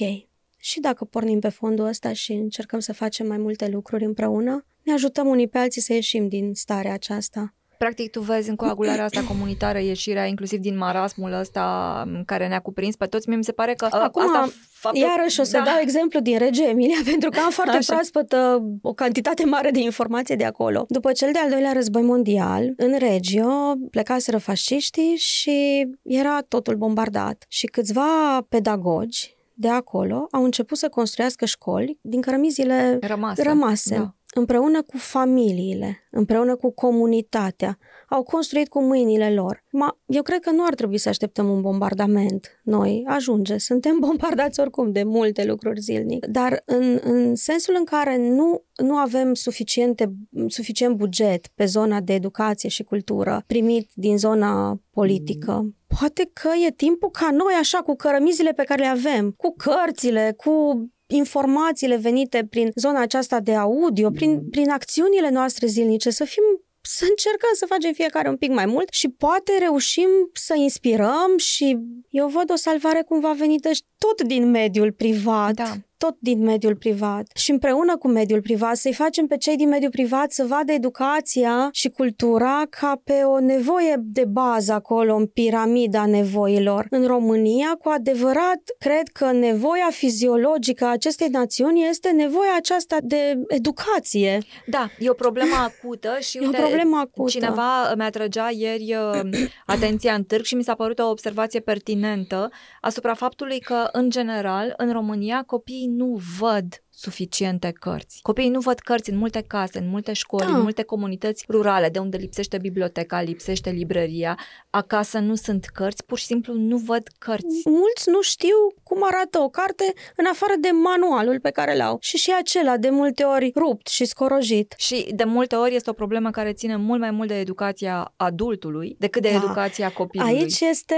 și 0.57 0.79
dacă 0.79 1.05
pornim 1.05 1.39
pe 1.39 1.49
fondul 1.49 1.85
ăsta 1.85 2.13
și 2.13 2.31
încercăm 2.31 2.79
să 2.79 2.93
facem 2.93 3.27
mai 3.27 3.37
multe 3.37 3.67
lucruri 3.67 4.05
împreună, 4.05 4.65
ne 4.87 4.93
ajutăm 4.93 5.27
unii 5.27 5.47
pe 5.47 5.57
alții 5.57 5.81
să 5.81 5.93
ieșim 5.93 6.27
din 6.27 6.53
starea 6.53 6.93
aceasta. 6.93 7.53
Practic, 7.77 8.11
tu 8.11 8.19
vezi 8.19 8.49
în 8.49 8.55
coagularea 8.55 9.03
asta 9.03 9.23
comunitară 9.27 9.79
ieșirea 9.79 10.25
inclusiv 10.25 10.59
din 10.59 10.77
marasmul 10.77 11.33
ăsta 11.33 12.03
care 12.25 12.47
ne-a 12.47 12.59
cuprins 12.59 12.95
pe 12.95 13.05
toți. 13.05 13.27
Mie 13.27 13.37
mi 13.37 13.43
se 13.43 13.51
pare 13.51 13.73
că 13.73 13.87
Acum, 13.91 14.21
asta 14.21 14.53
faptul... 14.71 15.01
Iarăși 15.01 15.39
o 15.39 15.43
să 15.43 15.57
da. 15.57 15.63
dau 15.63 15.77
exemplu 15.81 16.19
din 16.19 16.37
Rege 16.37 16.63
Emilia, 16.63 16.97
pentru 17.11 17.29
că 17.29 17.39
am 17.39 17.49
foarte 17.49 17.77
Așa. 17.77 17.93
proaspătă 17.93 18.63
o 18.81 18.93
cantitate 18.93 19.45
mare 19.45 19.71
de 19.71 19.79
informație 19.79 20.35
de 20.35 20.45
acolo. 20.45 20.85
După 20.89 21.11
cel 21.11 21.31
de-al 21.31 21.49
doilea 21.49 21.71
război 21.71 22.01
mondial, 22.01 22.73
în 22.77 22.97
Regio 22.97 23.75
plecaseră 23.91 24.37
fasciștii 24.37 25.15
și 25.15 25.87
era 26.03 26.41
totul 26.47 26.75
bombardat. 26.75 27.45
Și 27.47 27.65
câțiva 27.65 28.41
pedagogi 28.49 29.35
de 29.53 29.69
acolo 29.69 30.27
au 30.31 30.43
început 30.43 30.77
să 30.77 30.89
construiască 30.89 31.45
școli 31.45 31.99
din 32.01 32.21
cărămizile 32.21 32.97
rămase. 33.01 33.43
rămase. 33.43 33.95
Da 33.95 34.16
împreună 34.37 34.81
cu 34.81 34.97
familiile, 34.97 36.07
împreună 36.11 36.55
cu 36.55 36.71
comunitatea, 36.71 37.77
au 38.09 38.23
construit 38.23 38.67
cu 38.67 38.81
mâinile 38.81 39.33
lor. 39.33 39.63
Ma, 39.71 39.97
eu 40.05 40.21
cred 40.21 40.39
că 40.39 40.51
nu 40.51 40.65
ar 40.65 40.75
trebui 40.75 40.97
să 40.97 41.09
așteptăm 41.09 41.49
un 41.49 41.61
bombardament. 41.61 42.59
Noi 42.63 43.03
ajunge, 43.07 43.57
suntem 43.57 43.97
bombardați 44.07 44.59
oricum 44.59 44.91
de 44.91 45.03
multe 45.03 45.45
lucruri 45.45 45.79
zilnic. 45.79 46.25
Dar 46.25 46.61
în, 46.65 46.99
în 47.03 47.35
sensul 47.35 47.75
în 47.77 47.83
care 47.83 48.17
nu, 48.17 48.63
nu 48.75 48.95
avem 48.95 49.33
suficiente, 49.33 50.13
suficient 50.47 50.95
buget 50.95 51.47
pe 51.55 51.65
zona 51.65 52.01
de 52.01 52.13
educație 52.13 52.69
și 52.69 52.83
cultură 52.83 53.43
primit 53.47 53.89
din 53.93 54.17
zona 54.17 54.81
politică, 54.91 55.75
poate 55.99 56.29
că 56.33 56.49
e 56.67 56.71
timpul 56.71 57.09
ca 57.09 57.29
noi, 57.31 57.53
așa, 57.59 57.77
cu 57.77 57.95
cărămizile 57.95 58.51
pe 58.51 58.63
care 58.63 58.81
le 58.81 58.87
avem, 58.87 59.31
cu 59.37 59.53
cărțile, 59.57 60.33
cu 60.37 60.87
informațiile 61.07 61.97
venite 61.97 62.47
prin 62.49 62.71
zona 62.75 63.01
aceasta 63.01 63.39
de 63.39 63.55
audio, 63.55 64.09
prin, 64.09 64.49
prin 64.49 64.69
acțiunile 64.69 65.29
noastre 65.29 65.67
zilnice, 65.67 66.09
să 66.09 66.23
fim 66.23 66.43
să 66.81 67.05
încercăm 67.09 67.49
să 67.53 67.65
facem 67.65 67.93
fiecare 67.93 68.29
un 68.29 68.37
pic 68.37 68.49
mai 68.49 68.65
mult 68.65 68.89
și 68.91 69.09
poate 69.09 69.51
reușim 69.59 70.07
să 70.33 70.53
inspirăm 70.55 71.37
și 71.37 71.77
eu 72.09 72.27
văd 72.27 72.51
o 72.51 72.55
salvare 72.55 73.01
cumva 73.01 73.31
venită 73.31 73.69
tot 73.97 74.27
din 74.27 74.49
mediul 74.49 74.91
privat. 74.91 75.53
Da 75.53 75.73
tot 75.97 76.15
din 76.19 76.43
mediul 76.43 76.75
privat 76.75 77.27
și 77.35 77.51
împreună 77.51 77.97
cu 77.97 78.07
mediul 78.07 78.41
privat 78.41 78.75
să-i 78.75 78.93
facem 78.93 79.27
pe 79.27 79.37
cei 79.37 79.55
din 79.55 79.69
mediul 79.69 79.91
privat 79.91 80.31
să 80.31 80.45
vadă 80.45 80.71
educația 80.71 81.69
și 81.71 81.89
cultura 81.89 82.63
ca 82.69 83.01
pe 83.03 83.13
o 83.13 83.39
nevoie 83.39 83.95
de 83.99 84.25
bază 84.25 84.73
acolo 84.73 85.15
în 85.15 85.25
piramida 85.25 86.05
nevoilor. 86.05 86.85
În 86.89 87.05
România, 87.05 87.77
cu 87.81 87.89
adevărat, 87.89 88.61
cred 88.79 89.07
că 89.13 89.31
nevoia 89.31 89.87
fiziologică 89.89 90.85
a 90.85 90.89
acestei 90.89 91.27
națiuni 91.27 91.83
este 91.83 92.09
nevoia 92.11 92.55
aceasta 92.57 92.97
de 93.01 93.39
educație. 93.47 94.39
Da, 94.65 94.89
e 94.99 95.09
o 95.09 95.13
problemă 95.13 95.55
acută 95.55 96.17
și 96.19 96.37
e 96.43 96.47
o 96.47 96.51
problemă 96.51 96.97
acută. 96.97 97.29
cineva 97.29 97.93
mi-a 97.97 98.09
trăgea 98.09 98.49
ieri 98.51 98.95
uh, 98.95 99.29
atenția 99.65 100.13
în 100.13 100.23
târg 100.23 100.43
și 100.43 100.55
mi 100.55 100.63
s-a 100.63 100.75
părut 100.75 100.99
o 100.99 101.09
observație 101.09 101.59
pertinentă 101.59 102.49
asupra 102.81 103.13
faptului 103.13 103.59
că, 103.59 103.89
în 103.91 104.09
general, 104.09 104.73
în 104.77 104.91
România, 104.91 105.43
copiii 105.45 105.86
nu 105.95 106.21
văd 106.39 106.83
suficiente 106.99 107.73
cărți. 107.79 108.19
Copiii 108.21 108.49
nu 108.49 108.59
văd 108.59 108.79
cărți 108.79 109.09
în 109.09 109.17
multe 109.17 109.43
case, 109.47 109.79
în 109.79 109.89
multe 109.89 110.13
școli, 110.13 110.45
da. 110.45 110.55
în 110.55 110.61
multe 110.61 110.83
comunități 110.83 111.45
rurale, 111.49 111.89
de 111.89 111.99
unde 111.99 112.17
lipsește 112.17 112.57
biblioteca, 112.57 113.21
lipsește 113.21 113.69
librăria. 113.69 114.39
Acasă 114.69 115.19
nu 115.19 115.35
sunt 115.35 115.65
cărți, 115.65 116.05
pur 116.05 116.17
și 116.17 116.25
simplu 116.25 116.53
nu 116.53 116.77
văd 116.77 117.07
cărți. 117.19 117.61
Mulți 117.65 118.09
nu 118.09 118.21
știu 118.21 118.55
cum 118.83 119.03
arată 119.03 119.39
o 119.39 119.49
carte 119.49 119.93
în 120.15 120.25
afară 120.25 120.53
de 120.59 120.69
manualul 120.69 121.39
pe 121.39 121.49
care 121.49 121.75
l-au. 121.75 121.97
Și 121.99 122.17
și 122.17 122.33
acela 122.39 122.77
de 122.77 122.89
multe 122.89 123.23
ori 123.23 123.51
rupt 123.55 123.87
și 123.87 124.05
scorojit. 124.05 124.73
Și 124.77 125.11
de 125.15 125.23
multe 125.23 125.55
ori 125.55 125.75
este 125.75 125.89
o 125.89 125.93
problemă 125.93 126.31
care 126.31 126.53
ține 126.53 126.75
mult 126.75 126.99
mai 126.99 127.11
mult 127.11 127.27
de 127.27 127.39
educația 127.39 128.13
adultului 128.15 128.95
decât 128.99 129.21
de 129.21 129.29
da. 129.29 129.35
educația 129.35 129.91
copilului. 129.91 130.33
Aici 130.33 130.59
este 130.59 130.95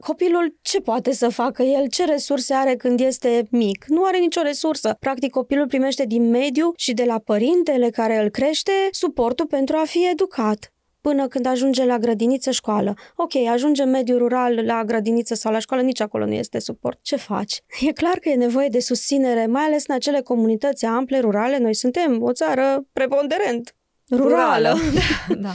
copilul 0.00 0.56
ce 0.62 0.80
poate 0.80 1.12
să 1.12 1.28
facă 1.28 1.62
el, 1.62 1.88
ce 1.88 2.04
resurse 2.04 2.54
are 2.54 2.76
când 2.76 3.00
este 3.00 3.46
mic. 3.50 3.84
Nu 3.86 4.04
are 4.04 4.18
nicio 4.18 4.42
resursă. 4.42 4.96
Practic 5.00 5.36
copilul 5.38 5.66
primește 5.66 6.04
din 6.04 6.30
mediu 6.30 6.72
și 6.76 6.92
de 6.92 7.04
la 7.04 7.18
părintele 7.18 7.90
care 7.90 8.22
îl 8.22 8.28
crește 8.28 8.72
suportul 8.90 9.46
pentru 9.46 9.76
a 9.76 9.82
fi 9.86 10.08
educat 10.10 10.72
până 11.00 11.28
când 11.28 11.46
ajunge 11.46 11.84
la 11.84 11.98
grădiniță 11.98 12.50
școală. 12.50 12.94
Ok, 13.16 13.34
ajunge 13.52 13.82
în 13.82 13.90
mediul 13.90 14.18
rural 14.18 14.64
la 14.64 14.84
grădiniță 14.84 15.34
sau 15.34 15.52
la 15.52 15.58
școală, 15.58 15.82
nici 15.82 16.00
acolo 16.00 16.24
nu 16.24 16.32
este 16.32 16.58
suport. 16.58 16.98
Ce 17.02 17.16
faci? 17.16 17.60
E 17.88 17.92
clar 17.92 18.18
că 18.18 18.28
e 18.28 18.34
nevoie 18.34 18.68
de 18.68 18.80
susținere, 18.80 19.46
mai 19.46 19.62
ales 19.62 19.84
în 19.86 19.94
acele 19.94 20.20
comunități 20.20 20.84
ample, 20.84 21.18
rurale. 21.20 21.58
Noi 21.58 21.74
suntem 21.74 22.22
o 22.22 22.32
țară 22.32 22.86
preponderent 22.92 23.74
rurală. 24.10 24.74
rurală. 24.74 24.78
da. 25.44 25.52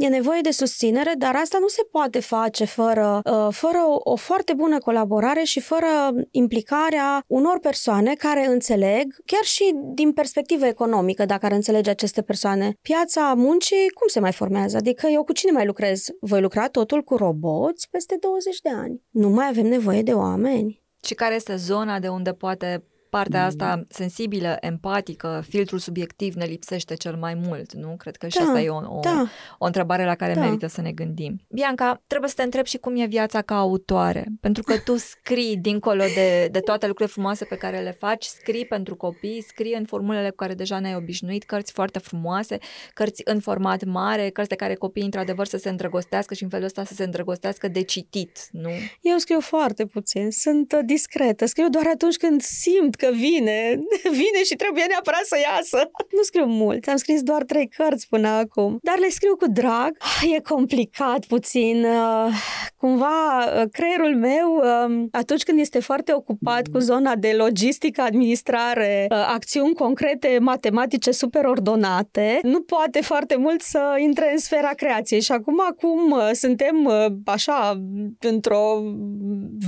E 0.00 0.08
nevoie 0.08 0.40
de 0.40 0.50
susținere, 0.50 1.14
dar 1.18 1.36
asta 1.36 1.58
nu 1.58 1.68
se 1.68 1.82
poate 1.90 2.20
face 2.20 2.64
fără, 2.64 3.20
uh, 3.24 3.48
fără 3.50 3.78
o, 3.88 4.10
o 4.10 4.16
foarte 4.16 4.52
bună 4.54 4.78
colaborare 4.78 5.42
și 5.42 5.60
fără 5.60 5.86
implicarea 6.30 7.24
unor 7.26 7.58
persoane 7.58 8.14
care 8.14 8.46
înțeleg, 8.46 9.16
chiar 9.24 9.42
și 9.42 9.74
din 9.94 10.12
perspectivă 10.12 10.66
economică, 10.66 11.24
dacă 11.24 11.46
ar 11.46 11.52
înțelege 11.52 11.90
aceste 11.90 12.22
persoane, 12.22 12.76
piața 12.82 13.34
muncii 13.36 13.90
cum 13.94 14.08
se 14.08 14.20
mai 14.20 14.32
formează? 14.32 14.76
Adică 14.76 15.06
eu 15.06 15.24
cu 15.24 15.32
cine 15.32 15.50
mai 15.50 15.66
lucrez? 15.66 16.06
Voi 16.20 16.40
lucra 16.40 16.68
totul 16.68 17.02
cu 17.02 17.16
roboți 17.16 17.88
peste 17.90 18.16
20 18.20 18.60
de 18.60 18.70
ani. 18.70 19.02
Nu 19.10 19.28
mai 19.28 19.46
avem 19.48 19.66
nevoie 19.66 20.02
de 20.02 20.12
oameni. 20.12 20.82
Și 21.04 21.14
care 21.14 21.34
este 21.34 21.56
zona 21.56 21.98
de 21.98 22.08
unde 22.08 22.32
poate 22.32 22.84
partea 23.10 23.44
asta 23.44 23.74
mm. 23.76 23.86
sensibilă, 23.88 24.56
empatică, 24.60 25.44
filtrul 25.48 25.78
subiectiv 25.78 26.34
ne 26.34 26.44
lipsește 26.44 26.94
cel 26.94 27.16
mai 27.16 27.34
mult, 27.34 27.72
nu? 27.72 27.94
Cred 27.96 28.16
că 28.16 28.28
și 28.28 28.38
da, 28.38 28.44
asta 28.44 28.60
e 28.60 28.68
o, 28.68 28.76
o, 28.76 29.00
da. 29.02 29.26
o 29.58 29.66
întrebare 29.66 30.04
la 30.04 30.14
care 30.14 30.34
da. 30.34 30.40
merită 30.40 30.66
să 30.66 30.80
ne 30.80 30.92
gândim. 30.92 31.40
Bianca, 31.48 32.02
trebuie 32.06 32.28
să 32.28 32.34
te 32.36 32.42
întreb 32.42 32.64
și 32.64 32.78
cum 32.78 32.96
e 32.96 33.06
viața 33.06 33.42
ca 33.42 33.58
autoare, 33.58 34.26
pentru 34.40 34.62
că 34.62 34.78
tu 34.78 34.96
scrii 34.96 35.56
dincolo 35.56 36.02
de, 36.14 36.48
de 36.50 36.60
toate 36.60 36.86
lucrurile 36.86 37.12
frumoase 37.14 37.44
pe 37.44 37.56
care 37.56 37.80
le 37.80 37.96
faci, 37.98 38.24
scrii 38.24 38.66
pentru 38.66 38.96
copii, 38.96 39.42
scrii 39.42 39.74
în 39.74 39.84
formulele 39.84 40.28
cu 40.28 40.36
care 40.36 40.54
deja 40.54 40.78
ne-ai 40.78 40.94
obișnuit, 40.94 41.44
cărți 41.44 41.72
foarte 41.72 41.98
frumoase, 41.98 42.58
cărți 42.94 43.22
în 43.24 43.40
format 43.40 43.84
mare, 43.84 44.28
cărți 44.28 44.48
de 44.48 44.56
care 44.56 44.74
copiii 44.74 45.04
într-adevăr 45.04 45.46
să 45.46 45.56
se 45.56 45.68
îndrăgostească 45.68 46.34
și 46.34 46.42
în 46.42 46.48
felul 46.48 46.64
ăsta 46.64 46.84
să 46.84 46.94
se 46.94 47.04
îndrăgostească 47.04 47.68
de 47.68 47.82
citit, 47.82 48.38
nu? 48.50 48.70
Eu 49.00 49.16
scriu 49.16 49.40
foarte 49.40 49.86
puțin, 49.86 50.30
sunt 50.30 50.74
discretă, 50.84 51.46
scriu 51.46 51.68
doar 51.68 51.86
atunci 51.86 52.16
când 52.16 52.40
simt 52.40 52.96
că 53.00 53.08
vine, 53.12 53.58
vine 54.22 54.40
și 54.44 54.54
trebuie 54.62 54.84
neapărat 54.88 55.24
să 55.24 55.36
iasă. 55.38 55.90
Nu 56.16 56.22
scriu 56.22 56.46
mult, 56.46 56.88
am 56.88 56.96
scris 56.96 57.22
doar 57.22 57.42
trei 57.42 57.68
cărți 57.68 58.06
până 58.08 58.28
acum, 58.28 58.78
dar 58.82 58.98
le 58.98 59.08
scriu 59.08 59.36
cu 59.36 59.46
drag. 59.48 59.90
Ah, 59.98 60.30
e 60.36 60.40
complicat 60.54 61.24
puțin. 61.24 61.84
Uh, 61.84 62.32
cumva 62.76 63.38
uh, 63.38 63.62
creierul 63.72 64.16
meu, 64.16 64.48
um, 64.54 65.08
atunci 65.12 65.42
când 65.42 65.58
este 65.58 65.80
foarte 65.80 66.12
ocupat 66.12 66.66
cu 66.72 66.78
zona 66.78 67.14
de 67.14 67.34
logistică, 67.36 68.00
administrare, 68.02 69.06
uh, 69.10 69.16
acțiuni 69.34 69.74
concrete, 69.74 70.38
matematice 70.40 71.10
super 71.10 71.44
ordonate, 71.44 72.38
nu 72.42 72.60
poate 72.60 73.00
foarte 73.00 73.36
mult 73.36 73.60
să 73.60 73.96
intre 73.98 74.32
în 74.32 74.38
sfera 74.38 74.68
creației. 74.68 75.20
Și 75.20 75.32
acum, 75.32 75.60
acum 75.70 76.14
suntem 76.32 76.76
așa 77.24 77.80
într-o 78.18 78.82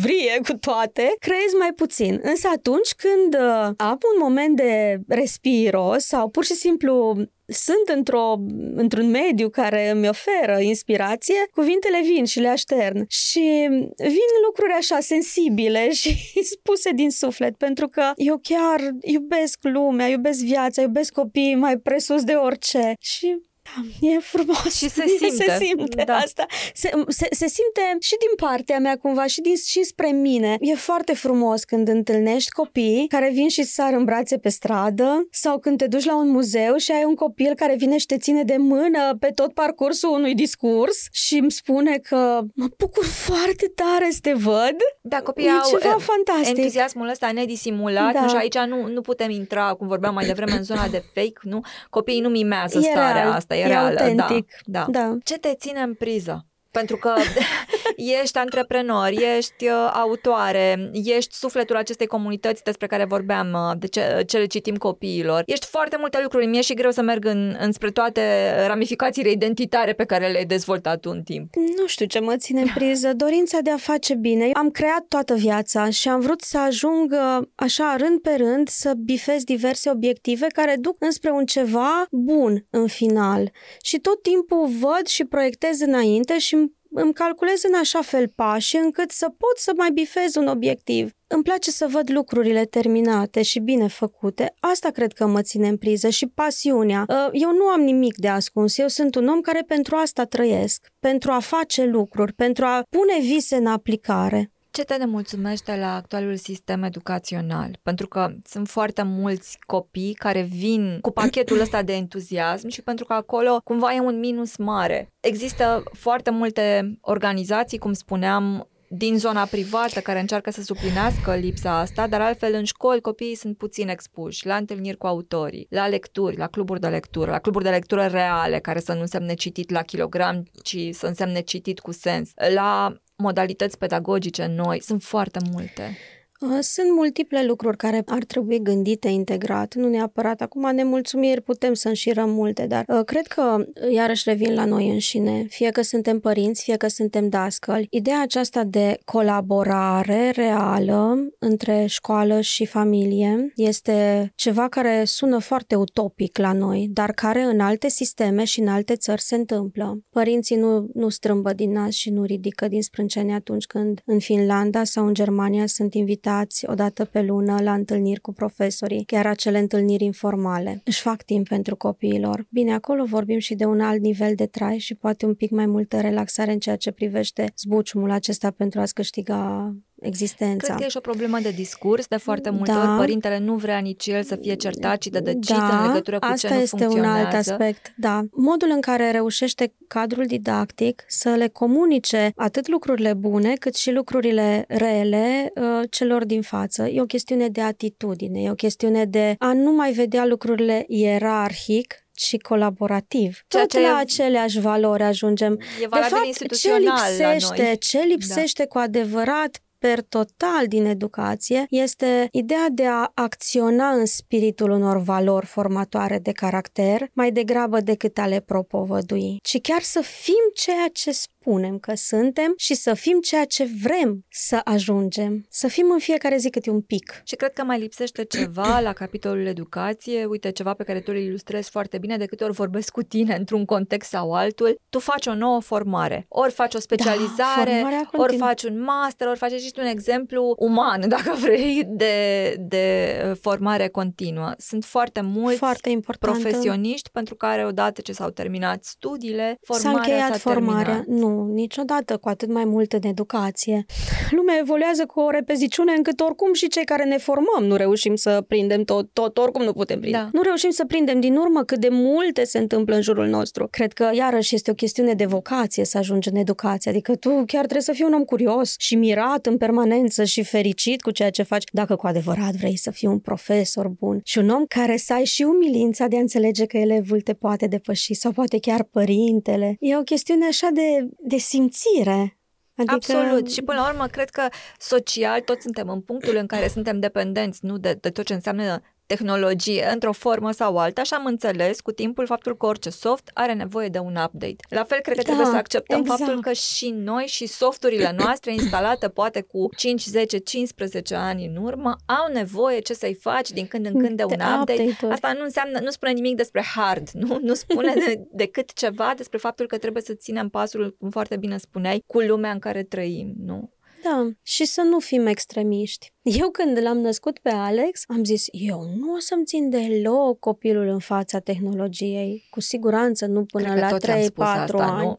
vrie 0.03 0.41
cu 0.49 0.57
toate, 0.57 1.15
creez 1.19 1.53
mai 1.59 1.73
puțin. 1.77 2.21
Însă 2.23 2.49
atunci 2.57 2.93
când 2.97 3.22
când 3.23 3.45
uh, 3.45 3.71
am 3.77 3.99
un 4.15 4.21
moment 4.21 4.57
de 4.57 5.01
respiro 5.09 5.95
sau 5.99 6.29
pur 6.29 6.45
și 6.45 6.55
simplu 6.55 7.17
sunt 7.47 7.97
într-o, 7.97 8.37
într-un 8.75 9.11
mediu 9.11 9.49
care 9.49 9.91
îmi 9.91 10.09
oferă 10.09 10.59
inspirație, 10.61 11.35
cuvintele 11.53 12.01
vin 12.01 12.25
și 12.25 12.41
le 12.41 12.49
aștern. 12.49 13.05
Și 13.09 13.67
vin 13.97 14.31
lucruri 14.47 14.73
așa 14.73 15.01
sensibile 15.01 15.93
și 16.01 16.43
spuse 16.43 16.91
din 16.91 17.11
suflet, 17.11 17.57
pentru 17.57 17.89
că 17.89 18.13
eu 18.17 18.41
chiar 18.43 18.81
iubesc 19.01 19.59
lumea, 19.63 20.07
iubesc 20.07 20.41
viața, 20.41 20.83
iubesc 20.83 21.13
copiii 21.13 21.55
mai 21.55 21.77
presus 21.79 22.23
de 22.25 22.33
orice. 22.33 22.95
Și 23.01 23.37
da, 23.77 24.09
e 24.09 24.19
frumos. 24.19 24.75
Și 24.77 24.89
se 24.89 25.05
simte. 25.07 25.45
Se 25.53 25.65
simte 25.65 26.03
da. 26.07 26.15
asta. 26.15 26.47
Se, 26.75 26.91
se, 27.09 27.27
se 27.31 27.47
simte 27.47 27.97
și 28.01 28.17
din 28.19 28.49
partea 28.49 28.79
mea 28.79 28.97
cumva 28.97 29.27
și, 29.27 29.41
din, 29.41 29.55
și 29.67 29.83
spre 29.83 30.09
mine. 30.09 30.57
E 30.61 30.75
foarte 30.75 31.15
frumos 31.15 31.65
când 31.65 31.89
întâlnești 31.89 32.51
copii 32.51 33.07
care 33.09 33.31
vin 33.33 33.49
și 33.49 33.63
sar 33.63 33.93
în 33.93 34.05
brațe 34.05 34.39
pe 34.39 34.49
stradă 34.49 35.27
sau 35.31 35.59
când 35.59 35.79
te 35.79 35.87
duci 35.87 36.05
la 36.05 36.17
un 36.17 36.29
muzeu 36.29 36.77
și 36.77 36.93
ai 36.93 37.05
un 37.05 37.15
copil 37.15 37.55
care 37.55 37.75
vine 37.77 37.99
și 37.99 38.07
te 38.07 38.19
ține 38.19 38.43
de 38.43 38.57
mână 38.57 39.17
pe 39.21 39.27
tot 39.27 39.53
parcursul 39.55 40.11
unui 40.11 40.35
discurs 40.35 41.07
și 41.13 41.37
îmi 41.37 41.51
spune 41.51 41.99
că 41.99 42.41
mă 42.55 42.67
bucur 42.79 43.05
foarte 43.05 43.73
tare 43.75 44.09
să 44.11 44.19
te 44.23 44.33
văd. 44.33 44.77
Da, 45.01 45.21
copiii 45.21 45.47
e 45.47 45.51
au 45.51 45.79
ceva 45.79 45.97
fantastic. 45.99 46.57
entuziasmul 46.57 47.09
ăsta 47.09 47.31
nedisimulat 47.33 48.13
da. 48.13 48.27
și 48.27 48.37
aici 48.37 48.59
nu, 48.59 48.87
nu 48.87 49.01
putem 49.01 49.31
intra, 49.31 49.75
cum 49.75 49.87
vorbeam 49.87 50.15
mai 50.15 50.27
devreme, 50.27 50.53
în 50.53 50.63
zona 50.63 50.89
de 50.89 51.03
fake, 51.15 51.41
nu? 51.43 51.61
Copiii 51.91 52.21
nu 52.21 52.29
mimează 52.29 52.79
e 52.79 52.83
starea 52.83 53.23
real. 53.23 53.33
asta 53.33 53.57
e, 53.63 53.65
e 53.65 53.73
reală. 53.73 54.01
Autentic. 54.01 54.53
Da, 54.65 54.87
da. 54.89 55.01
da. 55.01 55.17
Ce 55.25 55.39
te 55.39 55.55
ține 55.55 55.81
în 55.81 55.95
priză? 55.95 56.47
Pentru 56.71 56.97
că 56.97 57.15
ești 57.97 58.39
antreprenor, 58.39 59.09
ești 59.37 59.67
uh, 59.67 59.91
autoare, 59.93 60.91
ești 60.93 61.35
sufletul 61.35 61.77
acestei 61.77 62.07
comunități 62.07 62.63
despre 62.63 62.87
care 62.87 63.05
vorbeam, 63.05 63.53
uh, 63.53 63.79
de 63.79 63.87
ce, 63.87 64.23
ce 64.27 64.39
le 64.39 64.47
citim 64.47 64.77
copiilor. 64.77 65.43
Ești 65.47 65.67
foarte 65.67 65.97
multe 65.99 66.19
lucruri. 66.23 66.47
Mie 66.47 66.59
e 66.59 66.63
și 66.63 66.75
greu 66.75 66.91
să 66.91 67.03
merg 67.03 67.25
în, 67.25 67.57
înspre 67.61 67.91
toate 67.91 68.23
ramificațiile 68.67 69.31
identitare 69.31 69.93
pe 69.93 70.05
care 70.05 70.29
le-ai 70.29 70.45
dezvoltat 70.45 71.01
tu 71.01 71.11
în 71.11 71.23
timp. 71.23 71.55
Nu 71.55 71.87
știu 71.87 72.07
ce 72.07 72.19
mă 72.19 72.37
ține 72.37 72.61
în 72.61 72.69
priză, 72.75 73.13
dorința 73.15 73.59
de 73.61 73.71
a 73.71 73.77
face 73.77 74.15
bine. 74.15 74.51
Am 74.53 74.71
creat 74.71 75.05
toată 75.09 75.35
viața 75.35 75.91
și 75.91 76.09
am 76.09 76.21
vrut 76.21 76.41
să 76.41 76.59
ajung 76.59 77.13
uh, 77.13 77.47
așa 77.55 77.97
rând 77.99 78.21
pe 78.21 78.35
rând 78.37 78.69
să 78.69 78.93
bifez 78.97 79.45
diverse 79.45 79.91
obiective 79.91 80.47
care 80.47 80.77
duc 80.81 80.97
înspre 80.99 81.31
un 81.31 81.45
ceva 81.45 82.07
bun 82.11 82.67
în 82.71 82.87
final. 82.87 83.51
Și 83.83 83.99
tot 83.99 84.23
timpul 84.23 84.67
văd 84.81 85.07
și 85.07 85.25
proiectez 85.25 85.81
înainte 85.81 86.39
și 86.39 86.71
îmi 86.95 87.13
calculez 87.13 87.63
în 87.63 87.75
așa 87.75 88.01
fel 88.03 88.29
pași 88.35 88.77
încât 88.77 89.11
să 89.11 89.27
pot 89.29 89.59
să 89.59 89.73
mai 89.77 89.91
bifez 89.91 90.35
un 90.35 90.47
obiectiv. 90.47 91.11
Îmi 91.27 91.43
place 91.43 91.71
să 91.71 91.87
văd 91.91 92.11
lucrurile 92.11 92.65
terminate 92.65 93.43
și 93.43 93.59
bine 93.59 93.87
făcute. 93.87 94.55
Asta 94.61 94.91
cred 94.91 95.13
că 95.13 95.27
mă 95.27 95.43
ține 95.43 95.69
în 95.69 95.77
priză 95.77 96.09
și 96.09 96.27
pasiunea. 96.27 97.05
Uh, 97.09 97.29
eu 97.33 97.53
nu 97.53 97.65
am 97.65 97.81
nimic 97.81 98.17
de 98.17 98.29
ascuns. 98.29 98.79
Eu 98.79 98.89
sunt 98.89 99.15
un 99.15 99.29
om 99.29 99.41
care 99.41 99.63
pentru 99.67 99.97
asta 99.97 100.25
trăiesc. 100.25 100.87
Pentru 101.01 101.31
a 101.31 101.39
face 101.39 101.85
lucruri, 101.85 102.33
pentru 102.33 102.65
a 102.65 102.83
pune 102.91 103.21
vise 103.21 103.57
în 103.57 103.67
aplicare. 103.67 104.52
Ce 104.73 104.85
te 104.85 104.97
nemulțumește 104.97 105.77
la 105.77 105.95
actualul 105.95 106.37
sistem 106.37 106.83
educațional? 106.83 107.79
Pentru 107.83 108.09
că 108.09 108.29
sunt 108.45 108.69
foarte 108.69 109.03
mulți 109.03 109.59
copii 109.67 110.15
care 110.15 110.43
vin 110.43 110.99
cu 111.01 111.11
pachetul 111.11 111.61
ăsta 111.61 111.83
de 111.83 111.93
entuziasm 111.93 112.69
și 112.69 112.83
pentru 112.83 113.05
că 113.05 113.13
acolo 113.13 113.61
cumva 113.65 113.95
e 113.95 114.01
un 114.01 114.19
minus 114.19 114.57
mare. 114.57 115.13
Există 115.21 115.83
foarte 115.93 116.31
multe 116.31 116.99
organizații, 117.01 117.79
cum 117.79 117.93
spuneam, 117.93 118.67
din 118.89 119.19
zona 119.19 119.45
privată 119.45 120.01
care 120.01 120.21
încearcă 120.21 120.51
să 120.51 120.63
suplinească 120.63 121.35
lipsa 121.35 121.79
asta, 121.79 122.07
dar 122.07 122.21
altfel 122.21 122.55
în 122.55 122.65
școli 122.65 123.01
copiii 123.01 123.35
sunt 123.35 123.57
puțin 123.57 123.89
expuși 123.89 124.47
la 124.47 124.57
întâlniri 124.57 124.97
cu 124.97 125.07
autorii, 125.07 125.67
la 125.71 125.89
lecturi, 125.89 126.37
la 126.37 126.47
cluburi 126.47 126.81
de 126.81 126.89
lectură, 126.89 127.31
la 127.31 127.39
cluburi 127.39 127.65
de 127.65 127.71
lectură 127.71 128.07
reale, 128.07 128.59
care 128.59 128.81
să 128.81 128.93
nu 128.93 129.01
însemne 129.01 129.35
citit 129.35 129.71
la 129.71 129.83
kilogram, 129.83 130.43
ci 130.63 130.77
să 130.91 131.07
însemne 131.07 131.41
citit 131.41 131.81
cu 131.81 131.93
sens, 131.93 132.31
la 132.55 132.97
modalități 133.23 133.79
pedagogice 133.79 134.47
noi, 134.47 134.83
sunt 134.83 135.03
foarte 135.03 135.39
multe. 135.51 135.97
Uh, 136.43 136.59
sunt 136.61 136.91
multiple 136.95 137.45
lucruri 137.45 137.77
care 137.77 138.03
ar 138.07 138.25
trebui 138.25 138.63
gândite 138.63 139.09
integrat, 139.09 139.75
nu 139.75 139.89
neapărat 139.89 140.41
acum 140.41 140.75
nemulțumiri, 140.75 141.41
putem 141.41 141.75
să 141.75 141.89
înșirăm 141.89 142.31
multe, 142.31 142.67
dar 142.67 142.85
uh, 142.89 143.05
cred 143.05 143.27
că 143.27 143.57
uh, 143.59 143.93
iarăși 143.93 144.29
revin 144.29 144.55
la 144.55 144.65
noi 144.65 144.89
înșine, 144.89 145.47
fie 145.49 145.71
că 145.71 145.83
suntem 145.83 146.21
părinți, 146.21 146.63
fie 146.63 146.77
că 146.77 146.89
suntem 146.89 147.29
dascăli. 147.29 147.87
Ideea 147.91 148.23
aceasta 148.23 148.65
de 148.65 148.99
colaborare 149.05 150.31
reală 150.31 151.29
între 151.39 151.87
școală 151.87 152.41
și 152.41 152.67
familie 152.67 153.53
este 153.57 154.33
ceva 154.35 154.69
care 154.69 155.03
sună 155.05 155.39
foarte 155.39 155.75
utopic 155.75 156.39
la 156.39 156.53
noi, 156.53 156.89
dar 156.91 157.13
care 157.13 157.43
în 157.43 157.61
alte 157.61 157.89
sisteme 157.89 158.45
și 158.45 158.61
în 158.61 158.69
alte 158.69 158.97
țări 158.97 159.21
se 159.21 159.35
întâmplă. 159.35 159.99
Părinții 160.11 160.57
nu, 160.57 160.89
nu 160.95 161.09
strâmbă 161.09 161.53
din 161.53 161.73
nas 161.73 161.93
și 161.93 162.11
nu 162.11 162.23
ridică 162.23 162.69
din 162.69 162.83
sprâncene 162.83 163.35
atunci 163.35 163.65
când 163.65 164.01
în 164.05 164.19
Finlanda 164.19 164.85
sau 164.85 165.07
în 165.07 165.15
Germania 165.15 165.67
sunt 165.67 165.95
invitați 165.95 166.31
invitați 166.33 166.67
o 166.71 166.75
dată 166.75 167.05
pe 167.05 167.23
lună 167.23 167.57
la 167.63 167.73
întâlniri 167.73 168.21
cu 168.21 168.33
profesorii, 168.33 169.05
chiar 169.05 169.27
acele 169.27 169.59
întâlniri 169.59 170.05
informale. 170.05 170.81
Își 170.85 171.01
fac 171.01 171.23
timp 171.23 171.49
pentru 171.49 171.77
copiilor. 171.77 172.47
Bine, 172.51 172.73
acolo 172.73 173.05
vorbim 173.05 173.39
și 173.39 173.55
de 173.55 173.65
un 173.65 173.81
alt 173.81 174.01
nivel 174.01 174.35
de 174.35 174.47
trai 174.47 174.79
și 174.79 174.95
poate 174.95 175.27
un 175.27 175.35
pic 175.35 175.51
mai 175.51 175.67
multă 175.67 176.01
relaxare 176.01 176.53
în 176.53 176.59
ceea 176.59 176.77
ce 176.77 176.91
privește 176.91 177.53
zbuciumul 177.57 178.11
acesta 178.11 178.51
pentru 178.51 178.81
a-ți 178.81 178.95
câștiga 178.95 179.75
existența. 180.03 180.67
Cred 180.67 180.77
că 180.77 180.85
e 180.85 180.89
și 180.89 180.97
o 180.97 181.01
problemă 181.01 181.39
de 181.39 181.51
discurs. 181.51 182.07
De 182.07 182.17
foarte 182.17 182.51
multe 182.51 182.73
da. 182.73 182.79
ori 182.79 182.97
părintele 182.97 183.39
nu 183.39 183.55
vrea 183.55 183.79
nici 183.79 184.07
el 184.07 184.23
să 184.23 184.37
fie 184.37 184.55
certat, 184.55 184.99
ci 184.99 185.07
de 185.07 185.21
decid 185.21 185.57
da, 185.57 185.79
în 185.79 185.87
legătură 185.87 186.19
cu 186.19 186.25
asta 186.25 186.49
ce 186.49 186.55
nu 186.55 186.61
este 186.61 186.87
un 186.87 187.05
alt 187.05 187.35
aspect. 187.35 187.93
Da. 187.97 188.23
Modul 188.33 188.71
în 188.71 188.81
care 188.81 189.11
reușește 189.11 189.75
cadrul 189.89 190.25
didactic 190.27 191.05
să 191.09 191.29
le 191.29 191.49
comunice 191.49 192.33
atât 192.37 192.69
lucrurile 192.69 193.15
bune 193.15 193.55
cât 193.55 193.75
și 193.75 193.91
lucrurile 193.91 194.65
rele 194.69 195.53
uh, 195.55 195.89
celor 195.91 196.25
din 196.25 196.43
față. 196.43 196.87
E 196.87 197.01
o 197.01 197.05
chestiune 197.05 197.49
de 197.49 197.61
atitudine, 197.61 198.41
e 198.41 198.51
o 198.51 198.55
chestiune 198.55 199.05
de 199.05 199.35
a 199.39 199.53
nu 199.53 199.73
mai 199.73 199.93
vedea 199.93 200.27
lucrurile 200.27 200.85
ierarhic, 200.89 202.03
și 202.17 202.37
colaborativ. 202.37 203.45
Ceea 203.49 203.63
Tot 203.63 203.73
ce 203.73 203.81
la 203.81 203.97
aceleași 203.97 204.61
valori 204.61 205.03
ajungem. 205.03 205.53
E 205.83 205.87
de 205.91 205.99
fapt, 206.01 206.57
ce 206.57 206.77
lipsește, 206.77 207.77
ce 207.81 207.99
lipsește 207.99 208.63
da. 208.63 208.69
cu 208.69 208.79
adevărat 208.79 209.63
per 209.83 210.03
total 210.03 210.67
din 210.67 210.85
educație 210.85 211.67
este 211.71 212.29
ideea 212.31 212.67
de 212.73 212.87
a 212.87 213.11
acționa 213.15 213.89
în 213.89 214.07
spiritul 214.07 214.71
unor 214.71 214.97
valori 214.97 215.47
formatoare 215.47 216.19
de 216.19 216.33
caracter, 216.33 217.11
mai 217.13 217.33
degrabă 217.33 217.81
decât 217.81 218.19
a 218.19 218.27
le 218.27 218.41
propovădui, 218.41 219.39
ci 219.43 219.61
chiar 219.61 219.81
să 219.81 220.01
fim 220.01 220.51
ceea 220.55 220.89
ce 220.93 221.11
spunem 221.43 221.79
că 221.79 221.93
suntem 221.95 222.55
și 222.57 222.75
să 222.75 222.95
fim 222.95 223.21
ceea 223.21 223.45
ce 223.45 223.69
vrem 223.83 224.25
să 224.29 224.61
ajungem. 224.65 225.47
Să 225.49 225.69
fim 225.69 225.91
în 225.91 225.99
fiecare 225.99 226.37
zi 226.37 226.51
câte 226.51 226.71
un 226.71 226.81
pic. 226.81 227.23
Și 227.25 227.37
cred 227.37 227.53
că 227.53 227.65
mai 227.65 227.79
lipsește 227.79 228.25
ceva 228.25 228.81
la 228.81 228.93
capitolul 228.93 229.47
educație, 229.47 230.25
uite, 230.25 230.51
ceva 230.51 230.75
pe 230.75 230.85
care 230.85 231.01
tu 231.01 231.11
îl 231.15 231.17
ilustrezi 231.17 231.71
foarte 231.71 231.99
bine 231.99 232.17
de 232.17 232.27
câte 232.27 232.45
ori 232.45 232.53
vorbesc 232.53 232.91
cu 232.91 233.03
tine 233.03 233.35
într-un 233.35 233.65
context 233.65 234.11
sau 234.11 234.33
altul, 234.33 234.81
tu 234.89 234.99
faci 234.99 235.27
o 235.27 235.35
nouă 235.35 235.61
formare. 235.61 236.27
Ori 236.29 236.53
faci 236.53 236.75
o 236.75 236.79
da, 236.79 236.81
specializare, 236.81 237.81
da, 237.83 238.19
ori 238.23 238.37
faci 238.37 238.63
un 238.63 238.83
master, 238.83 239.27
ori 239.29 239.39
faci 239.39 239.53
și 239.53 239.73
un 239.79 239.85
exemplu 239.85 240.55
uman, 240.59 241.09
dacă 241.17 241.37
vrei, 241.41 241.83
de, 241.87 242.57
de 242.59 243.17
formare 243.41 243.89
continuă. 243.89 244.53
Sunt 244.59 244.85
foarte 244.85 245.21
mulți 245.21 245.59
foarte 245.59 246.01
profesioniști 246.19 247.11
pentru 247.11 247.35
care 247.35 247.67
odată 247.67 248.01
ce 248.01 248.13
s-au 248.13 248.31
terminat 248.31 248.85
studiile, 248.85 249.59
formarea 249.63 249.93
s-a, 249.93 249.99
încheiat 249.99 250.33
s-a 250.33 250.51
formarea. 250.51 250.95
Terminat. 250.95 251.21
Nu, 251.21 251.32
niciodată, 251.53 252.17
cu 252.17 252.29
atât 252.29 252.53
mai 252.53 252.65
mult 252.65 252.93
în 252.93 253.01
educație. 253.03 253.85
Lumea 254.31 254.57
evoluează 254.61 255.07
cu 255.07 255.21
o 255.21 255.31
repeziciune 255.31 255.93
încât 255.97 256.21
oricum 256.21 256.53
și 256.53 256.69
cei 256.69 256.85
care 256.85 257.05
ne 257.05 257.17
formăm 257.17 257.65
nu 257.65 257.77
reușim 257.77 258.15
să 258.15 258.45
prindem 258.49 258.83
tot, 258.85 259.13
tot 259.13 259.39
oricum 259.39 259.63
nu 259.63 259.73
putem 259.73 260.01
prinde. 260.01 260.19
Da. 260.19 260.29
Nu 260.33 260.43
reușim 260.43 260.71
să 260.71 260.85
prindem 260.85 261.21
din 261.21 261.37
urmă 261.37 261.63
cât 261.63 261.79
de 261.79 261.89
multe 261.91 262.45
se 262.45 262.59
întâmplă 262.59 262.95
în 262.95 263.03
jurul 263.03 263.27
nostru. 263.27 263.69
Cred 263.71 263.93
că 263.93 264.11
iarăși 264.13 264.55
este 264.55 264.71
o 264.71 264.75
chestiune 264.75 265.13
de 265.15 265.25
vocație 265.25 265.85
să 265.85 265.99
ajungi 265.99 266.29
în 266.29 266.37
educație, 266.37 266.91
adică 266.91 267.17
tu 267.17 267.29
chiar 267.29 267.61
trebuie 267.61 267.83
să 267.83 267.93
fii 267.93 268.05
un 268.05 268.13
om 268.13 268.25
curios 268.25 268.75
și 268.79 268.95
mirat 268.95 269.47
în 269.47 269.57
permanență 269.57 270.25
și 270.25 270.43
fericit 270.43 271.03
cu 271.03 271.11
ceea 271.11 271.31
ce 271.31 271.43
faci, 271.43 271.65
dacă 271.73 271.97
cu 271.97 272.07
adevărat 272.07 272.53
vrei 272.53 272.77
să 272.77 272.91
fii 272.91 273.09
un 273.09 273.19
profesor 273.19 273.89
bun 273.89 274.21
și 274.25 274.39
un 274.39 274.49
om 274.49 274.65
care 274.69 274.97
să 274.97 275.13
ai 275.13 275.25
și 275.25 275.43
umilința 275.43 276.07
de 276.07 276.17
a 276.17 276.21
înțelege 276.21 276.67
că 276.67 276.77
elevul 276.77 277.21
te 277.21 277.33
poate 277.33 277.67
depăși 277.67 278.15
sau 278.15 278.33
poate 278.33 278.59
chiar 278.59 278.83
părintele. 278.83 279.77
E 279.81 279.97
o 279.97 280.03
chestiune 280.03 280.47
așa 280.47 280.69
de 280.73 281.09
de 281.23 281.37
simțire. 281.37 282.39
Adică... 282.77 282.95
Absolut. 282.95 283.53
Și 283.53 283.63
până 283.63 283.81
la 283.81 283.89
urmă, 283.89 284.07
cred 284.07 284.31
că 284.31 284.49
social 284.79 285.41
toți 285.41 285.63
suntem 285.63 285.89
în 285.89 286.01
punctul 286.01 286.37
în 286.37 286.47
care 286.47 286.69
suntem 286.69 287.01
dependenți, 287.01 287.65
nu 287.65 287.79
de, 287.79 287.99
de 288.01 288.11
tot 288.11 288.25
ce 288.25 288.35
înseamnă 288.35 288.83
tehnologie 289.15 289.89
într-o 289.93 290.13
formă 290.13 290.51
sau 290.51 290.79
alta 290.79 291.03
și 291.03 291.15
am 291.15 291.25
înțeles 291.25 291.81
cu 291.81 291.93
timpul 291.93 292.27
faptul 292.27 292.57
că 292.57 292.67
orice 292.67 292.91
soft 292.91 293.31
are 293.35 293.53
nevoie 293.53 293.89
de 293.89 293.99
un 293.99 294.17
update. 294.25 294.57
La 294.69 294.85
fel, 294.85 295.01
cred 295.01 295.17
că 295.17 295.23
da, 295.23 295.29
trebuie 295.29 295.47
să 295.47 295.57
acceptăm 295.57 296.01
exact. 296.01 296.19
faptul 296.19 296.41
că 296.41 296.53
și 296.53 296.91
noi 296.91 297.25
și 297.27 297.47
softurile 297.47 298.15
noastre 298.17 298.53
instalate 298.53 299.09
poate 299.09 299.41
cu 299.41 299.69
5, 299.77 300.05
10, 300.05 300.39
15 300.39 301.15
ani 301.15 301.47
în 301.47 301.57
urmă 301.57 301.97
au 302.07 302.33
nevoie 302.33 302.79
ce 302.79 302.95
să-i 302.95 303.15
faci 303.15 303.51
din 303.51 303.67
când 303.67 303.87
în 303.87 303.99
când 303.99 304.17
de 304.17 304.25
un 304.25 304.33
update. 304.33 304.83
update 304.83 305.13
Asta 305.13 305.33
nu 305.33 305.45
înseamnă, 305.45 305.79
nu 305.83 305.91
spune 305.91 306.13
nimic 306.13 306.37
despre 306.37 306.63
hard, 306.75 307.09
nu, 307.13 307.39
nu 307.43 307.55
spune 307.55 307.93
de, 307.95 308.21
decât 308.43 308.73
ceva 308.73 309.13
despre 309.17 309.39
faptul 309.39 309.67
că 309.67 309.79
trebuie 309.79 310.03
să 310.03 310.15
ținem 310.15 310.49
pasul, 310.49 310.97
cum 310.99 311.11
foarte 311.11 311.37
bine 311.37 311.57
spuneai, 311.57 312.03
cu 312.07 312.21
lumea 312.21 312.51
în 312.51 312.59
care 312.59 312.83
trăim, 312.83 313.35
nu? 313.45 313.71
Da, 314.03 314.29
și 314.43 314.65
să 314.65 314.81
nu 314.81 314.99
fim 314.99 315.27
extremiști. 315.27 316.13
Eu 316.23 316.51
când 316.51 316.79
l-am 316.83 316.99
născut 316.99 317.39
pe 317.39 317.51
Alex, 317.51 318.03
am 318.07 318.25
zis, 318.25 318.45
eu 318.51 318.81
nu 318.97 319.13
o 319.13 319.19
să-mi 319.19 319.45
țin 319.45 319.71
deloc 319.71 320.39
copilul 320.39 320.89
în 320.89 320.99
fața 320.99 321.39
tehnologiei. 321.39 322.47
Cu 322.51 322.61
siguranță 322.61 323.27
nu 323.27 323.45
până 323.45 323.75
la 323.75 323.97
3-4 323.99 324.31
ani. 324.71 325.07
Nu? 325.07 325.17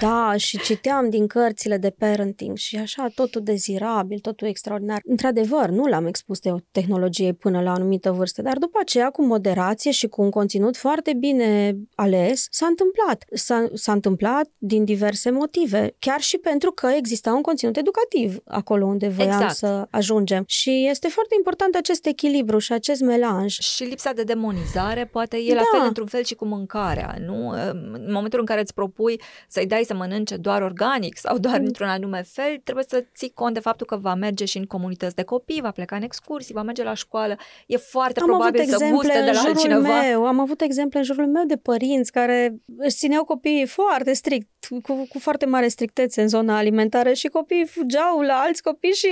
Da, 0.00 0.34
și 0.36 0.58
citeam 0.58 1.10
din 1.10 1.26
cărțile 1.26 1.76
de 1.76 1.90
parenting 1.90 2.56
și 2.56 2.76
așa, 2.76 3.08
totul 3.14 3.42
dezirabil, 3.42 4.18
totul 4.18 4.46
extraordinar. 4.48 5.00
Într-adevăr, 5.04 5.68
nu 5.68 5.86
l-am 5.86 6.06
expus 6.06 6.38
de 6.38 6.50
tehnologiei 6.70 7.32
până 7.32 7.62
la 7.62 7.70
o 7.70 7.74
anumită 7.74 8.12
vârstă, 8.12 8.42
dar 8.42 8.58
după 8.58 8.78
aceea, 8.80 9.10
cu 9.10 9.24
moderație 9.24 9.90
și 9.90 10.06
cu 10.06 10.22
un 10.22 10.30
conținut 10.30 10.76
foarte 10.76 11.14
bine 11.14 11.76
ales, 11.94 12.46
s-a 12.50 12.66
întâmplat. 12.66 13.24
S-a, 13.32 13.68
s-a 13.72 13.92
întâmplat 13.92 14.48
din 14.58 14.84
diverse 14.84 15.30
motive, 15.30 15.94
chiar 15.98 16.20
și 16.20 16.38
pentru 16.38 16.70
că 16.70 16.86
exista 16.86 17.32
un 17.32 17.42
conținut 17.42 17.76
educativ 17.76 18.25
pozitiv 18.26 18.42
acolo 18.46 18.86
unde 18.86 19.08
voiam 19.08 19.32
exact. 19.32 19.54
să 19.54 19.86
ajungem. 19.90 20.44
Și 20.46 20.86
este 20.90 21.08
foarte 21.08 21.34
important 21.36 21.74
acest 21.74 22.06
echilibru 22.06 22.58
și 22.58 22.72
acest 22.72 23.00
melanj. 23.00 23.58
Și 23.58 23.84
lipsa 23.84 24.12
de 24.12 24.22
demonizare 24.22 25.04
poate 25.04 25.36
e 25.36 25.48
da. 25.48 25.54
la 25.54 25.62
fel 25.72 25.86
într-un 25.86 26.06
fel 26.06 26.24
și 26.24 26.34
cu 26.34 26.44
mâncarea, 26.44 27.16
nu? 27.26 27.48
În 27.92 28.12
momentul 28.12 28.38
în 28.38 28.44
care 28.44 28.60
îți 28.60 28.74
propui 28.74 29.20
să-i 29.48 29.66
dai 29.66 29.84
să 29.86 29.94
mănânce 29.94 30.36
doar 30.36 30.62
organic 30.62 31.18
sau 31.18 31.38
doar 31.38 31.58
mm. 31.58 31.64
într-un 31.64 31.88
anume 31.88 32.22
fel, 32.22 32.60
trebuie 32.64 32.84
să 32.88 33.04
ții 33.14 33.30
cont 33.34 33.54
de 33.54 33.60
faptul 33.60 33.86
că 33.86 33.96
va 33.96 34.14
merge 34.14 34.44
și 34.44 34.56
în 34.56 34.64
comunități 34.64 35.14
de 35.14 35.22
copii, 35.22 35.60
va 35.60 35.70
pleca 35.70 35.96
în 35.96 36.02
excursii, 36.02 36.54
va 36.54 36.62
merge 36.62 36.82
la 36.82 36.94
școală. 36.94 37.36
E 37.66 37.76
foarte 37.76 38.20
am 38.20 38.26
probabil 38.26 38.64
să 38.64 38.88
guste 38.90 39.22
de 39.24 39.30
la 39.30 39.40
altcineva. 39.40 40.00
Meu, 40.00 40.26
am 40.26 40.40
avut 40.40 40.60
exemple 40.60 40.98
în 40.98 41.04
jurul 41.04 41.26
meu 41.26 41.44
de 41.44 41.56
părinți 41.56 42.12
care 42.12 42.54
își 42.78 42.96
țineau 42.96 43.24
copiii 43.24 43.66
foarte 43.66 44.12
strict, 44.12 44.48
cu, 44.82 45.06
cu 45.08 45.18
foarte 45.18 45.46
mare 45.46 45.68
strictețe 45.68 46.22
în 46.22 46.28
zona 46.28 46.56
alimentară 46.56 47.12
și 47.12 47.28
copiii 47.28 47.66
fugeau 47.66 48.15
la 48.22 48.34
alți 48.34 48.62
copii 48.62 48.92
și 48.92 49.08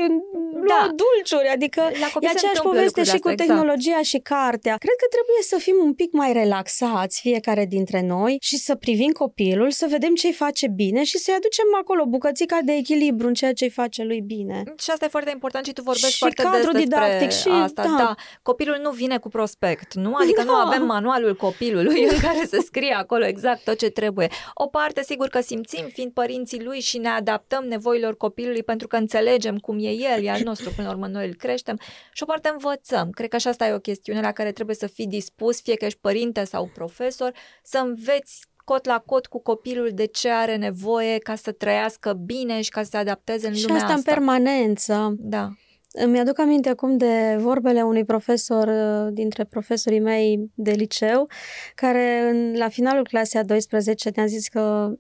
da. 0.69 0.90
dulciuri. 1.01 1.49
Adică 1.49 1.81
la 1.81 2.09
e 2.21 2.29
aceeași 2.29 2.61
poveste 2.62 3.03
și 3.03 3.19
cu 3.19 3.31
exact. 3.31 3.49
tehnologia 3.49 4.03
și 4.03 4.19
cartea. 4.19 4.77
Cred 4.77 4.97
că 5.03 5.07
trebuie 5.17 5.40
să 5.40 5.57
fim 5.59 5.77
un 5.83 5.95
pic 5.95 6.12
mai 6.12 6.33
relaxați 6.33 7.21
fiecare 7.21 7.64
dintre 7.67 8.01
noi 8.03 8.37
și 8.40 8.57
să 8.57 8.75
privim 8.75 9.11
copilul, 9.11 9.71
să 9.71 9.87
vedem 9.90 10.14
ce-i 10.14 10.33
face 10.33 10.69
bine 10.69 11.05
și 11.05 11.19
să-i 11.19 11.35
aducem 11.35 11.64
acolo 11.81 12.05
bucățica 12.07 12.59
de 12.64 12.73
echilibru 12.73 13.27
în 13.27 13.35
ceea 13.35 13.53
ce-i 13.53 13.71
face 13.71 14.03
lui 14.03 14.21
bine. 14.21 14.62
Și 14.79 14.90
asta 14.90 15.05
e 15.05 15.09
foarte 15.09 15.31
important 15.31 15.67
și 15.67 15.73
tu 15.73 15.83
vorbești 15.83 16.11
și 16.11 16.19
foarte 16.19 16.43
cadru 16.43 16.73
des 16.73 16.83
didactic 16.83 17.31
și 17.31 17.49
asta. 17.49 17.83
Da. 17.83 17.95
da. 17.99 18.14
Copilul 18.43 18.79
nu 18.83 18.90
vine 18.90 19.19
cu 19.19 19.29
prospect, 19.29 19.95
nu? 19.95 20.14
Adică 20.14 20.43
da. 20.43 20.51
nu 20.51 20.55
avem 20.55 20.85
manualul 20.85 21.35
copilului 21.37 22.03
în 22.03 22.19
care 22.21 22.47
să 22.47 22.62
scrie 22.64 22.95
acolo 22.95 23.27
exact 23.27 23.64
tot 23.64 23.79
ce 23.79 23.88
trebuie. 23.88 24.29
O 24.55 24.67
parte, 24.67 25.03
sigur 25.03 25.29
că 25.29 25.40
simțim, 25.40 25.87
fiind 25.93 26.12
părinții 26.12 26.62
lui 26.62 26.81
și 26.81 26.99
ne 26.99 27.09
adaptăm 27.09 27.64
nevoilor 27.64 28.17
copilului 28.17 28.62
pentru 28.62 28.87
că 28.87 28.93
înțelegem 28.96 29.59
cum 29.59 29.78
e 29.78 29.90
el, 29.90 30.24
e 30.24 30.30
al 30.30 30.40
nostru, 30.44 30.70
până 30.76 30.87
la 30.87 30.94
urmă 30.94 31.07
noi 31.07 31.26
îl 31.26 31.35
creștem 31.35 31.78
și 32.12 32.22
o 32.22 32.26
parte 32.26 32.48
învățăm. 32.48 33.11
Cred 33.11 33.28
că 33.28 33.38
și 33.38 33.48
asta 33.48 33.66
e 33.66 33.72
o 33.72 33.78
chestiune 33.78 34.20
la 34.20 34.33
care 34.33 34.52
trebuie 34.52 34.76
să 34.76 34.87
fii 34.87 35.07
dispus, 35.07 35.62
fie 35.62 35.74
că 35.74 35.85
ești 35.85 35.98
părinte 36.00 36.44
sau 36.44 36.70
profesor, 36.74 37.33
să 37.62 37.78
înveți 37.78 38.46
cot 38.64 38.87
la 38.87 39.02
cot 39.07 39.26
cu 39.26 39.38
copilul 39.38 39.90
de 39.94 40.04
ce 40.04 40.30
are 40.30 40.57
nevoie 40.57 41.18
ca 41.18 41.35
să 41.35 41.52
trăiască 41.52 42.12
bine 42.12 42.61
și 42.61 42.70
ca 42.70 42.83
să 42.83 42.88
se 42.90 42.96
adapteze 42.96 43.48
în 43.48 43.54
și 43.54 43.66
lumea 43.66 43.83
asta. 43.83 43.92
asta 43.92 44.11
în 44.11 44.14
permanență. 44.14 45.14
Da. 45.18 45.48
Îmi 45.96 46.18
aduc 46.18 46.38
aminte 46.38 46.68
acum 46.68 46.96
de 46.96 47.37
vorbele 47.38 47.83
unui 47.83 48.04
profesor 48.04 48.68
uh, 48.68 49.12
dintre 49.12 49.44
profesorii 49.44 50.00
mei 50.00 50.50
de 50.54 50.70
liceu, 50.70 51.28
care 51.74 52.35
la 52.54 52.68
finalul 52.68 53.04
clasei 53.04 53.40
a 53.40 53.44
12 53.44 54.11
ne-a 54.14 54.26
zis 54.26 54.48
că 54.48 54.92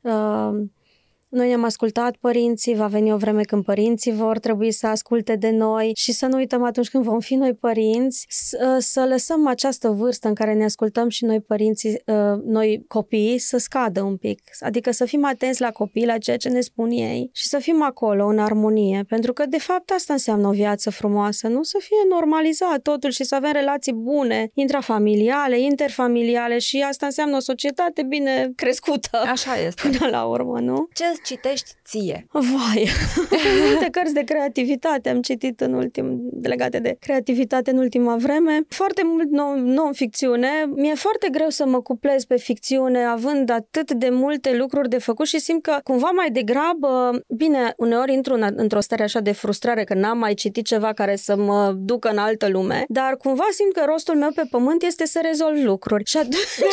uh, 0.00 0.50
noi 1.28 1.48
ne-am 1.48 1.64
ascultat 1.64 2.16
părinții, 2.16 2.74
va 2.74 2.86
veni 2.86 3.12
o 3.12 3.16
vreme 3.16 3.42
când 3.42 3.64
părinții 3.64 4.12
vor 4.12 4.38
trebui 4.38 4.72
să 4.72 4.86
asculte 4.86 5.36
de 5.36 5.50
noi 5.50 5.92
și 5.94 6.12
să 6.12 6.26
nu 6.26 6.36
uităm 6.36 6.62
atunci 6.62 6.88
când 6.88 7.04
vom 7.04 7.20
fi 7.20 7.34
noi 7.34 7.54
părinți, 7.54 8.26
să, 8.28 8.76
să 8.80 9.06
lăsăm 9.08 9.46
această 9.46 9.88
vârstă 9.88 10.28
în 10.28 10.34
care 10.34 10.54
ne 10.54 10.64
ascultăm 10.64 11.08
și 11.08 11.24
noi 11.24 11.40
părinții, 11.40 12.02
uh, 12.06 12.42
noi 12.44 12.84
copii, 12.88 13.38
să 13.38 13.58
scadă 13.58 14.02
un 14.02 14.16
pic. 14.16 14.40
Adică 14.60 14.90
să 14.90 15.04
fim 15.04 15.24
atenți 15.24 15.60
la 15.60 15.70
copii, 15.70 16.06
la 16.06 16.18
ceea 16.18 16.36
ce 16.36 16.48
ne 16.48 16.60
spun 16.60 16.90
ei 16.90 17.30
și 17.32 17.46
să 17.46 17.58
fim 17.58 17.82
acolo 17.82 18.26
în 18.26 18.38
armonie. 18.38 19.04
Pentru 19.08 19.32
că, 19.32 19.46
de 19.46 19.58
fapt, 19.58 19.90
asta 19.90 20.12
înseamnă 20.12 20.48
o 20.48 20.50
viață 20.50 20.90
frumoasă, 20.90 21.48
nu? 21.48 21.62
Să 21.62 21.78
fie 21.80 21.96
normalizat 22.08 22.78
totul 22.82 23.10
și 23.10 23.24
să 23.24 23.34
avem 23.34 23.52
relații 23.52 23.92
bune, 23.92 24.50
intrafamiliale, 24.54 25.60
interfamiliale 25.60 26.58
și 26.58 26.84
asta 26.88 27.06
înseamnă 27.06 27.36
o 27.36 27.40
societate 27.40 28.02
bine 28.02 28.52
crescută. 28.56 29.22
Așa 29.26 29.56
este. 29.66 29.88
Până 29.88 30.10
la 30.10 30.24
urmă, 30.24 30.60
nu? 30.60 30.88
Ce 30.92 31.04
citești 31.24 31.70
ție? 31.84 32.26
Vai, 32.30 32.88
multe 33.70 33.88
cărți 33.90 34.14
de 34.14 34.22
creativitate 34.22 35.08
am 35.08 35.20
citit 35.20 35.60
în 35.60 35.72
ultim, 35.72 36.20
legate 36.42 36.78
de 36.78 36.96
creativitate 37.00 37.70
în 37.70 37.78
ultima 37.78 38.16
vreme. 38.16 38.60
Foarte 38.68 39.02
mult 39.04 39.28
non-ficțiune. 39.58 40.50
Mi-e 40.74 40.94
foarte 40.94 41.28
greu 41.30 41.48
să 41.48 41.66
mă 41.66 41.82
cuplez 41.82 42.24
pe 42.24 42.36
ficțiune, 42.36 43.04
având 43.04 43.50
atât 43.50 43.92
de 43.92 44.08
multe 44.08 44.56
lucruri 44.56 44.88
de 44.88 44.98
făcut 44.98 45.26
și 45.26 45.38
simt 45.38 45.62
că 45.62 45.78
cumva 45.82 46.10
mai 46.10 46.30
degrabă, 46.30 47.20
bine, 47.28 47.72
uneori 47.76 48.12
intru 48.12 48.34
în, 48.34 48.52
într-o 48.56 48.80
stare 48.80 49.02
așa 49.02 49.20
de 49.20 49.32
frustrare 49.32 49.84
că 49.84 49.94
n-am 49.94 50.18
mai 50.18 50.34
citit 50.34 50.66
ceva 50.66 50.92
care 50.92 51.16
să 51.16 51.36
mă 51.36 51.72
ducă 51.76 52.08
în 52.08 52.18
altă 52.18 52.48
lume, 52.48 52.84
dar 52.88 53.16
cumva 53.16 53.46
simt 53.50 53.72
că 53.72 53.82
rostul 53.86 54.16
meu 54.16 54.30
pe 54.34 54.42
pământ 54.50 54.82
este 54.82 55.06
să 55.06 55.20
rezolv 55.22 55.64
lucruri. 55.64 56.04
Și 56.04 56.16
atunci, 56.16 56.36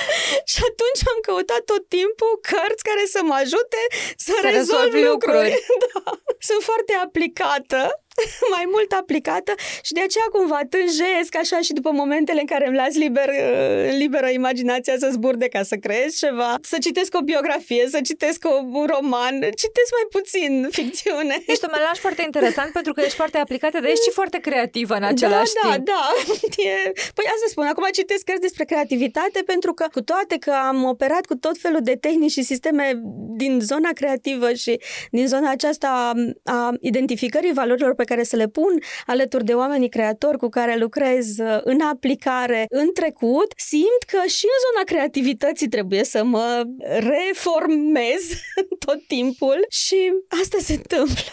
și 0.52 0.60
atunci 0.70 1.02
am 1.12 1.18
căutat 1.26 1.62
tot 1.72 1.88
timpul 1.88 2.32
cărți 2.50 2.82
care 2.88 3.04
să 3.14 3.20
mă 3.22 3.34
ajute 3.34 3.80
să, 4.16 4.32
să 4.40 4.48
rezolv 4.48 4.92
lucruri. 4.92 5.06
lucruri. 5.06 5.64
Da. 6.04 6.10
Sunt 6.38 6.62
foarte 6.62 6.92
aplicată 7.04 8.01
mai 8.54 8.64
mult 8.74 8.92
aplicată 8.92 9.52
și 9.82 9.92
de 9.92 10.00
aceea 10.00 10.28
cumva 10.32 10.60
tânjesc 10.70 11.32
așa 11.36 11.58
și 11.60 11.72
după 11.72 11.90
momentele 11.90 12.40
în 12.40 12.46
care 12.46 12.66
îmi 12.66 12.76
las 12.76 12.94
liber, 12.94 13.28
uh, 13.28 13.96
liberă 13.98 14.28
imaginația 14.28 14.94
să 14.98 15.08
zburde 15.12 15.48
ca 15.48 15.62
să 15.62 15.76
creez 15.76 16.16
ceva, 16.16 16.54
să 16.62 16.76
citesc 16.80 17.14
o 17.14 17.20
biografie, 17.20 17.84
să 17.88 18.00
citesc 18.00 18.44
un 18.80 18.86
roman, 18.94 19.34
citesc 19.40 19.90
mai 19.98 20.06
puțin 20.10 20.52
ficțiune. 20.78 21.36
Ești 21.46 21.64
un 21.64 21.72
melaj 21.72 21.96
foarte 21.98 22.22
interesant 22.22 22.72
pentru 22.78 22.92
că 22.92 23.00
ești 23.00 23.16
foarte 23.16 23.38
aplicată, 23.38 23.80
dar 23.80 23.90
ești 23.90 24.04
și 24.04 24.10
foarte 24.10 24.38
creativă 24.38 24.94
în 24.94 25.02
același 25.02 25.52
da, 25.62 25.70
timp. 25.70 25.86
Da, 25.86 26.04
da, 26.28 26.62
e... 26.70 26.92
Păi 27.16 27.26
asta 27.34 27.46
spun, 27.48 27.66
acum 27.66 27.86
citesc 27.92 28.24
cărți 28.24 28.40
despre 28.40 28.64
creativitate 28.64 29.42
pentru 29.46 29.72
că 29.72 29.86
cu 29.92 30.00
toate 30.02 30.36
că 30.38 30.50
am 30.50 30.84
operat 30.84 31.24
cu 31.26 31.34
tot 31.34 31.58
felul 31.58 31.80
de 31.82 31.96
tehnici 31.96 32.30
și 32.30 32.42
sisteme 32.42 33.00
din 33.36 33.60
zona 33.60 33.90
creativă 33.94 34.52
și 34.52 34.80
din 35.10 35.26
zona 35.26 35.50
aceasta 35.50 36.12
a 36.44 36.70
identificării 36.80 37.52
valorilor 37.52 37.94
pe 38.02 38.14
care 38.14 38.22
să 38.22 38.36
le 38.36 38.48
pun 38.48 38.78
alături 39.06 39.44
de 39.44 39.52
oamenii 39.52 39.88
creatori 39.88 40.38
cu 40.38 40.48
care 40.48 40.76
lucrez 40.76 41.38
uh, 41.38 41.60
în 41.64 41.80
aplicare 41.80 42.64
în 42.68 42.92
trecut, 42.92 43.52
simt 43.56 44.02
că 44.06 44.20
și 44.26 44.44
în 44.44 44.58
zona 44.66 44.84
creativității 44.84 45.68
trebuie 45.68 46.04
să 46.04 46.24
mă 46.24 46.64
reformez 46.78 48.22
tot 48.86 49.06
timpul 49.06 49.66
și 49.68 50.12
asta 50.42 50.58
se 50.60 50.72
întâmplă. 50.72 51.32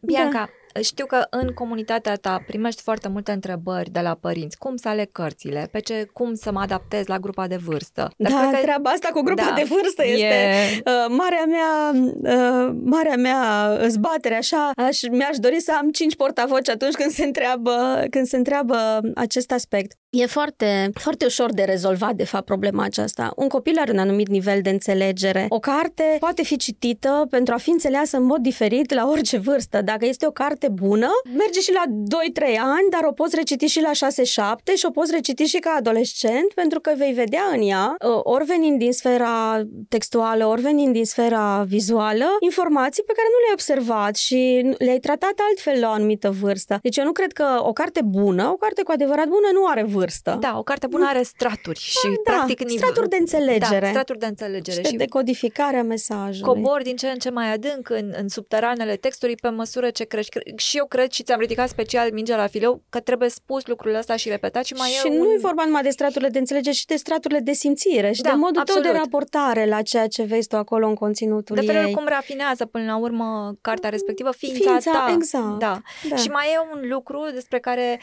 Bianca, 0.00 0.38
da. 0.38 0.57
Știu 0.82 1.06
că 1.06 1.26
în 1.30 1.48
comunitatea 1.54 2.14
ta 2.14 2.42
primești 2.46 2.82
foarte 2.82 3.08
multe 3.08 3.32
întrebări 3.32 3.90
de 3.90 4.00
la 4.00 4.14
părinți. 4.20 4.58
Cum 4.58 4.76
să 4.76 4.88
aleg 4.88 5.12
cărțile? 5.12 5.68
Pe 5.72 5.80
ce, 5.80 6.08
cum 6.12 6.34
să 6.34 6.52
mă 6.52 6.60
adaptez 6.60 7.06
la 7.06 7.18
grupa 7.18 7.46
de 7.46 7.56
vârstă? 7.56 8.10
Dar 8.16 8.32
da, 8.32 8.50
că... 8.52 8.56
treaba 8.56 8.90
asta 8.90 9.08
cu 9.12 9.20
grupa 9.20 9.42
da, 9.42 9.54
de 9.56 9.66
vârstă 9.68 10.06
este 10.06 10.24
e... 10.24 10.82
uh, 10.84 11.06
marea 11.08 11.44
mea, 11.44 11.92
uh, 12.36 12.74
marea 12.84 13.16
mea 13.16 13.70
zbatere. 13.88 14.34
Așa, 14.34 14.70
aș, 14.76 15.00
mi-aș 15.10 15.36
dori 15.36 15.60
să 15.60 15.72
am 15.78 15.90
cinci 15.90 16.16
portavoci 16.16 16.68
atunci 16.68 16.94
când 16.94 17.10
se 17.10 17.24
întreabă, 17.24 18.04
când 18.10 18.26
se 18.26 18.36
întreabă 18.36 19.00
acest 19.14 19.52
aspect. 19.52 19.92
E 20.10 20.26
foarte, 20.26 20.90
foarte 20.94 21.24
ușor 21.24 21.52
de 21.52 21.62
rezolvat, 21.62 22.14
de 22.14 22.24
fapt, 22.24 22.44
problema 22.44 22.84
aceasta. 22.84 23.32
Un 23.36 23.48
copil 23.48 23.78
are 23.78 23.92
un 23.92 23.98
anumit 23.98 24.28
nivel 24.28 24.60
de 24.62 24.70
înțelegere. 24.70 25.46
O 25.48 25.58
carte 25.58 26.16
poate 26.18 26.42
fi 26.42 26.56
citită 26.56 27.26
pentru 27.30 27.54
a 27.54 27.56
fi 27.56 27.70
înțeleasă 27.70 28.16
în 28.16 28.24
mod 28.24 28.38
diferit 28.38 28.94
la 28.94 29.08
orice 29.08 29.38
vârstă. 29.38 29.82
Dacă 29.82 30.06
este 30.06 30.26
o 30.26 30.30
carte 30.30 30.68
bună, 30.68 31.08
merge 31.36 31.60
și 31.60 31.72
la 31.72 31.82
2-3 31.86 32.56
ani, 32.58 32.90
dar 32.90 33.00
o 33.04 33.12
poți 33.12 33.36
reciti 33.36 33.66
și 33.66 33.80
la 33.80 33.90
6-7 33.90 34.74
și 34.76 34.86
o 34.86 34.90
poți 34.90 35.12
reciti 35.12 35.44
și 35.44 35.58
ca 35.58 35.74
adolescent, 35.78 36.52
pentru 36.54 36.80
că 36.80 36.92
vei 36.96 37.12
vedea 37.12 37.44
în 37.52 37.68
ea, 37.68 37.96
ă, 38.04 38.20
ori 38.22 38.44
venind 38.44 38.78
din 38.78 38.92
sfera 38.92 39.62
textuală, 39.88 40.46
ori 40.46 40.60
venind 40.60 40.92
din 40.92 41.04
sfera 41.04 41.64
vizuală, 41.66 42.26
informații 42.40 43.02
pe 43.02 43.12
care 43.16 43.28
nu 43.30 43.38
le-ai 43.38 43.52
observat 43.52 44.16
și 44.16 44.70
le-ai 44.78 44.98
tratat 44.98 45.34
altfel 45.48 45.80
la 45.80 45.88
o 45.88 45.92
anumită 45.92 46.30
vârstă. 46.40 46.78
Deci 46.82 46.96
eu 46.96 47.04
nu 47.04 47.12
cred 47.12 47.32
că 47.32 47.46
o 47.58 47.72
carte 47.72 48.00
bună, 48.04 48.48
o 48.52 48.56
carte 48.56 48.82
cu 48.82 48.90
adevărat 48.92 49.26
bună, 49.26 49.48
nu 49.52 49.66
are 49.66 49.82
vârstă 49.82 49.96
vârstă. 49.98 50.36
Da, 50.40 50.58
o 50.58 50.62
carte 50.62 50.86
bună 50.86 51.06
are 51.08 51.22
straturi 51.22 51.78
și 51.78 52.08
da, 52.24 52.32
practic 52.32 52.58
nivel... 52.58 52.76
straturi 52.76 53.08
de 53.08 53.16
înțelegere. 53.16 53.80
Da, 53.80 53.88
straturi 53.88 54.18
de 54.18 54.26
înțelegere 54.26 54.82
și, 54.82 54.88
și 54.88 54.96
decodificarea 54.96 55.82
mesajului. 55.82 56.54
Cobor 56.54 56.82
din 56.82 56.96
ce 56.96 57.08
în 57.08 57.18
ce 57.18 57.30
mai 57.30 57.52
adânc 57.52 57.90
în, 57.90 58.12
în 58.20 58.28
subteranele 58.28 58.96
textului 58.96 59.34
pe 59.34 59.48
măsură 59.48 59.90
ce 59.90 60.04
crești. 60.04 60.38
Și 60.56 60.76
eu 60.76 60.86
cred 60.86 61.10
și 61.10 61.22
ți-am 61.22 61.40
ridicat 61.40 61.68
special 61.68 62.12
mingea 62.12 62.36
la 62.36 62.46
fileu 62.46 62.82
că 62.88 63.00
trebuie 63.00 63.28
spus 63.28 63.66
lucrul 63.66 63.94
ăsta 63.94 64.16
și 64.16 64.28
repetat 64.28 64.64
și 64.64 64.72
mai 64.72 64.88
și 64.88 65.06
e 65.06 65.16
nu 65.16 65.20
un... 65.20 65.34
e 65.34 65.38
vorba 65.40 65.64
numai 65.64 65.82
de 65.82 65.90
straturile 65.90 66.30
de 66.30 66.38
înțelegere, 66.38 66.74
și 66.74 66.86
de 66.86 66.96
straturile 66.96 67.40
de 67.40 67.52
simțire 67.52 68.12
și 68.12 68.20
da, 68.22 68.30
de 68.30 68.36
modul 68.36 68.60
absolut. 68.60 68.82
tău 68.82 68.92
de 68.92 68.98
raportare 68.98 69.66
la 69.66 69.82
ceea 69.82 70.06
ce 70.06 70.22
vezi 70.22 70.48
tu 70.48 70.56
acolo 70.56 70.86
în 70.86 70.94
conținutul 70.94 71.56
De 71.56 71.62
felul 71.62 71.86
ei. 71.86 71.92
cum 71.92 72.04
rafinează 72.08 72.64
până 72.66 72.84
la 72.84 72.96
urmă 72.96 73.56
cartea 73.60 73.90
respectivă 73.90 74.30
ființa, 74.30 74.70
ființa 74.70 74.90
ta. 74.90 75.12
Exact. 75.14 75.58
Da. 75.58 75.80
da. 76.08 76.16
Și 76.16 76.28
mai 76.28 76.46
e 76.54 76.58
un 76.72 76.88
lucru 76.88 77.26
despre 77.32 77.58
care 77.58 78.00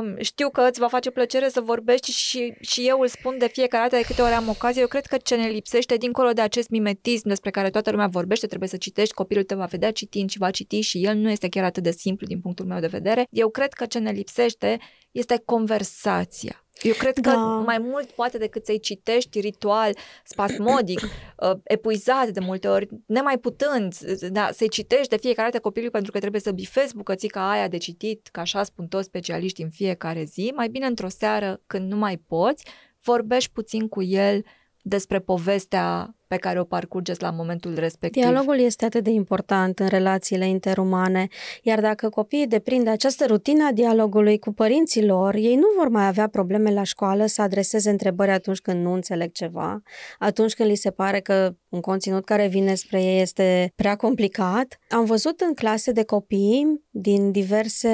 um, 0.00 0.16
știu 0.20 0.50
că 0.50 0.66
îți 0.68 0.80
va 0.80 0.88
face 0.88 1.10
plăcere 1.10 1.31
să 1.48 1.60
vorbești 1.60 2.10
și, 2.10 2.54
și 2.60 2.88
eu 2.88 3.00
îl 3.00 3.08
spun 3.08 3.38
de 3.38 3.48
fiecare 3.48 3.82
dată 3.82 3.96
de 3.96 4.06
câte 4.06 4.22
ori 4.22 4.32
am 4.32 4.48
ocazie, 4.48 4.80
eu 4.80 4.86
cred 4.86 5.06
că 5.06 5.16
ce 5.16 5.36
ne 5.36 5.48
lipsește, 5.48 5.96
dincolo 5.96 6.30
de 6.30 6.40
acest 6.40 6.68
mimetism 6.70 7.28
despre 7.28 7.50
care 7.50 7.70
toată 7.70 7.90
lumea 7.90 8.06
vorbește, 8.06 8.46
trebuie 8.46 8.68
să 8.68 8.76
citești, 8.76 9.14
copilul 9.14 9.44
te 9.44 9.54
va 9.54 9.64
vedea 9.64 9.92
citind 9.92 10.30
și 10.30 10.38
va 10.38 10.50
citi 10.50 10.80
și 10.80 11.04
el 11.04 11.16
nu 11.16 11.30
este 11.30 11.48
chiar 11.48 11.64
atât 11.64 11.82
de 11.82 11.90
simplu 11.90 12.26
din 12.26 12.40
punctul 12.40 12.66
meu 12.66 12.80
de 12.80 12.86
vedere. 12.86 13.26
Eu 13.30 13.48
cred 13.48 13.72
că 13.72 13.86
ce 13.86 13.98
ne 13.98 14.10
lipsește 14.10 14.78
este 15.10 15.42
conversația 15.44 16.61
Eu 16.80 16.92
cred 16.92 17.14
că 17.14 17.30
da. 17.30 17.36
mai 17.36 17.78
mult 17.78 18.10
poate 18.10 18.38
decât 18.38 18.64
să-i 18.64 18.80
citești 18.80 19.40
ritual, 19.40 19.96
spasmodic, 20.24 21.00
uh, 21.02 21.58
epuizat 21.64 22.28
de 22.28 22.40
multe 22.40 22.68
ori, 22.68 22.88
nemai 23.06 23.38
putând, 23.38 23.98
da, 24.30 24.50
să-i 24.52 24.68
citești 24.68 25.08
de 25.08 25.16
fiecare 25.16 25.50
dată 25.50 25.62
copilului 25.62 25.92
pentru 25.92 26.12
că 26.12 26.18
trebuie 26.18 26.40
să 26.40 26.52
bifezi 26.52 26.96
bucățica 26.96 27.50
aia 27.50 27.68
de 27.68 27.76
citit, 27.76 28.28
ca 28.32 28.40
așa 28.40 28.62
spun 28.62 28.86
toți 28.86 29.06
specialiștii 29.06 29.64
în 29.64 29.70
fiecare 29.70 30.24
zi, 30.24 30.52
mai 30.54 30.68
bine 30.68 30.86
într-o 30.86 31.08
seară 31.08 31.60
când 31.66 31.90
nu 31.90 31.96
mai 31.96 32.16
poți, 32.16 32.64
vorbești 33.02 33.50
puțin 33.52 33.88
cu 33.88 34.02
el 34.02 34.44
despre 34.82 35.18
povestea 35.18 36.16
pe 36.32 36.38
care 36.38 36.60
o 36.60 36.64
parcurgeți 36.64 37.22
la 37.22 37.30
momentul 37.30 37.74
respectiv. 37.74 38.22
Dialogul 38.22 38.58
este 38.58 38.84
atât 38.84 39.04
de 39.04 39.10
important 39.10 39.78
în 39.78 39.86
relațiile 39.86 40.48
interumane, 40.48 41.28
iar 41.62 41.80
dacă 41.80 42.08
copiii 42.08 42.46
deprind 42.46 42.88
această 42.88 43.24
rutină 43.26 43.66
a 43.66 43.72
dialogului 43.72 44.38
cu 44.38 44.52
părinții 44.52 45.06
lor, 45.06 45.34
ei 45.34 45.54
nu 45.54 45.66
vor 45.76 45.88
mai 45.88 46.06
avea 46.06 46.28
probleme 46.28 46.72
la 46.72 46.82
școală 46.82 47.26
să 47.26 47.42
adreseze 47.42 47.90
întrebări 47.90 48.30
atunci 48.30 48.58
când 48.58 48.84
nu 48.84 48.92
înțeleg 48.92 49.32
ceva, 49.32 49.82
atunci 50.18 50.54
când 50.54 50.68
li 50.68 50.74
se 50.74 50.90
pare 50.90 51.20
că 51.20 51.54
un 51.68 51.80
conținut 51.80 52.24
care 52.24 52.46
vine 52.46 52.74
spre 52.74 53.02
ei 53.02 53.20
este 53.20 53.72
prea 53.76 53.96
complicat. 53.96 54.78
Am 54.88 55.04
văzut 55.04 55.40
în 55.40 55.54
clase 55.54 55.92
de 55.92 56.04
copii 56.04 56.84
din 56.90 57.30
diverse 57.30 57.90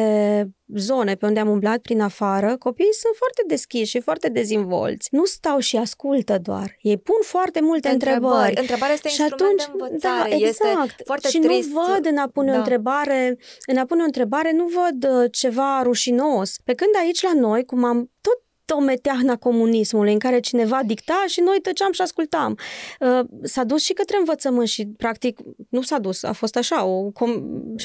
zone 0.75 1.15
pe 1.15 1.27
unde 1.27 1.41
am 1.41 1.49
umblat 1.49 1.79
prin 1.79 2.01
afară, 2.01 2.57
copiii 2.57 2.95
sunt 2.95 3.15
foarte 3.17 3.43
deschiși 3.47 3.91
și 3.91 4.01
foarte 4.01 4.29
dezvolți. 4.29 5.09
Nu 5.11 5.25
stau 5.25 5.59
și 5.59 5.77
ascultă 5.77 6.39
doar. 6.39 6.77
Ei 6.81 6.97
pun 6.97 7.17
foarte 7.23 7.61
multe 7.61 7.89
întrebări 7.89 8.28
întrebări. 8.29 8.61
Întrebarea 8.61 8.95
este 8.95 9.09
și 9.09 9.21
instrument 9.21 9.61
atunci, 9.61 9.79
de 9.79 9.85
învățare. 9.85 10.31
Da, 10.31 10.37
exact. 10.37 10.89
Este 10.91 11.03
foarte 11.05 11.29
și 11.29 11.39
trist. 11.39 11.69
nu 11.69 11.81
văd 11.93 12.07
în 12.07 12.17
a 12.17 12.29
pune 12.29 12.51
da. 12.51 12.57
o 12.57 12.59
întrebare, 12.59 13.39
în 13.67 13.77
a 13.77 13.85
pune 13.85 14.03
o 14.03 14.05
întrebare, 14.05 14.53
nu 14.53 14.65
văd 14.65 15.23
uh, 15.23 15.29
ceva 15.33 15.83
rușinos. 15.83 16.57
Pe 16.65 16.75
când 16.75 16.91
aici 17.01 17.23
la 17.23 17.33
noi, 17.35 17.65
cum 17.65 17.85
am 17.85 18.11
tot 18.21 18.41
o 18.75 18.81
meteahna 18.81 19.37
comunismului 19.37 20.13
în 20.13 20.19
care 20.19 20.41
cineva 20.41 20.81
dicta 20.87 21.25
și 21.27 21.41
noi 21.41 21.59
tăceam 21.63 21.93
și 21.93 22.01
ascultam. 22.01 22.59
Uh, 23.01 23.21
s-a 23.43 23.65
dus 23.65 23.83
și 23.83 23.93
către 23.93 24.17
învățământ 24.19 24.69
și 24.69 24.87
practic 24.97 25.39
nu 25.69 25.83
s-a 25.83 25.99
dus, 25.99 26.23
a 26.23 26.33
fost 26.33 26.57
așa, 26.57 26.85
o, 26.85 27.11
com- 27.11 27.43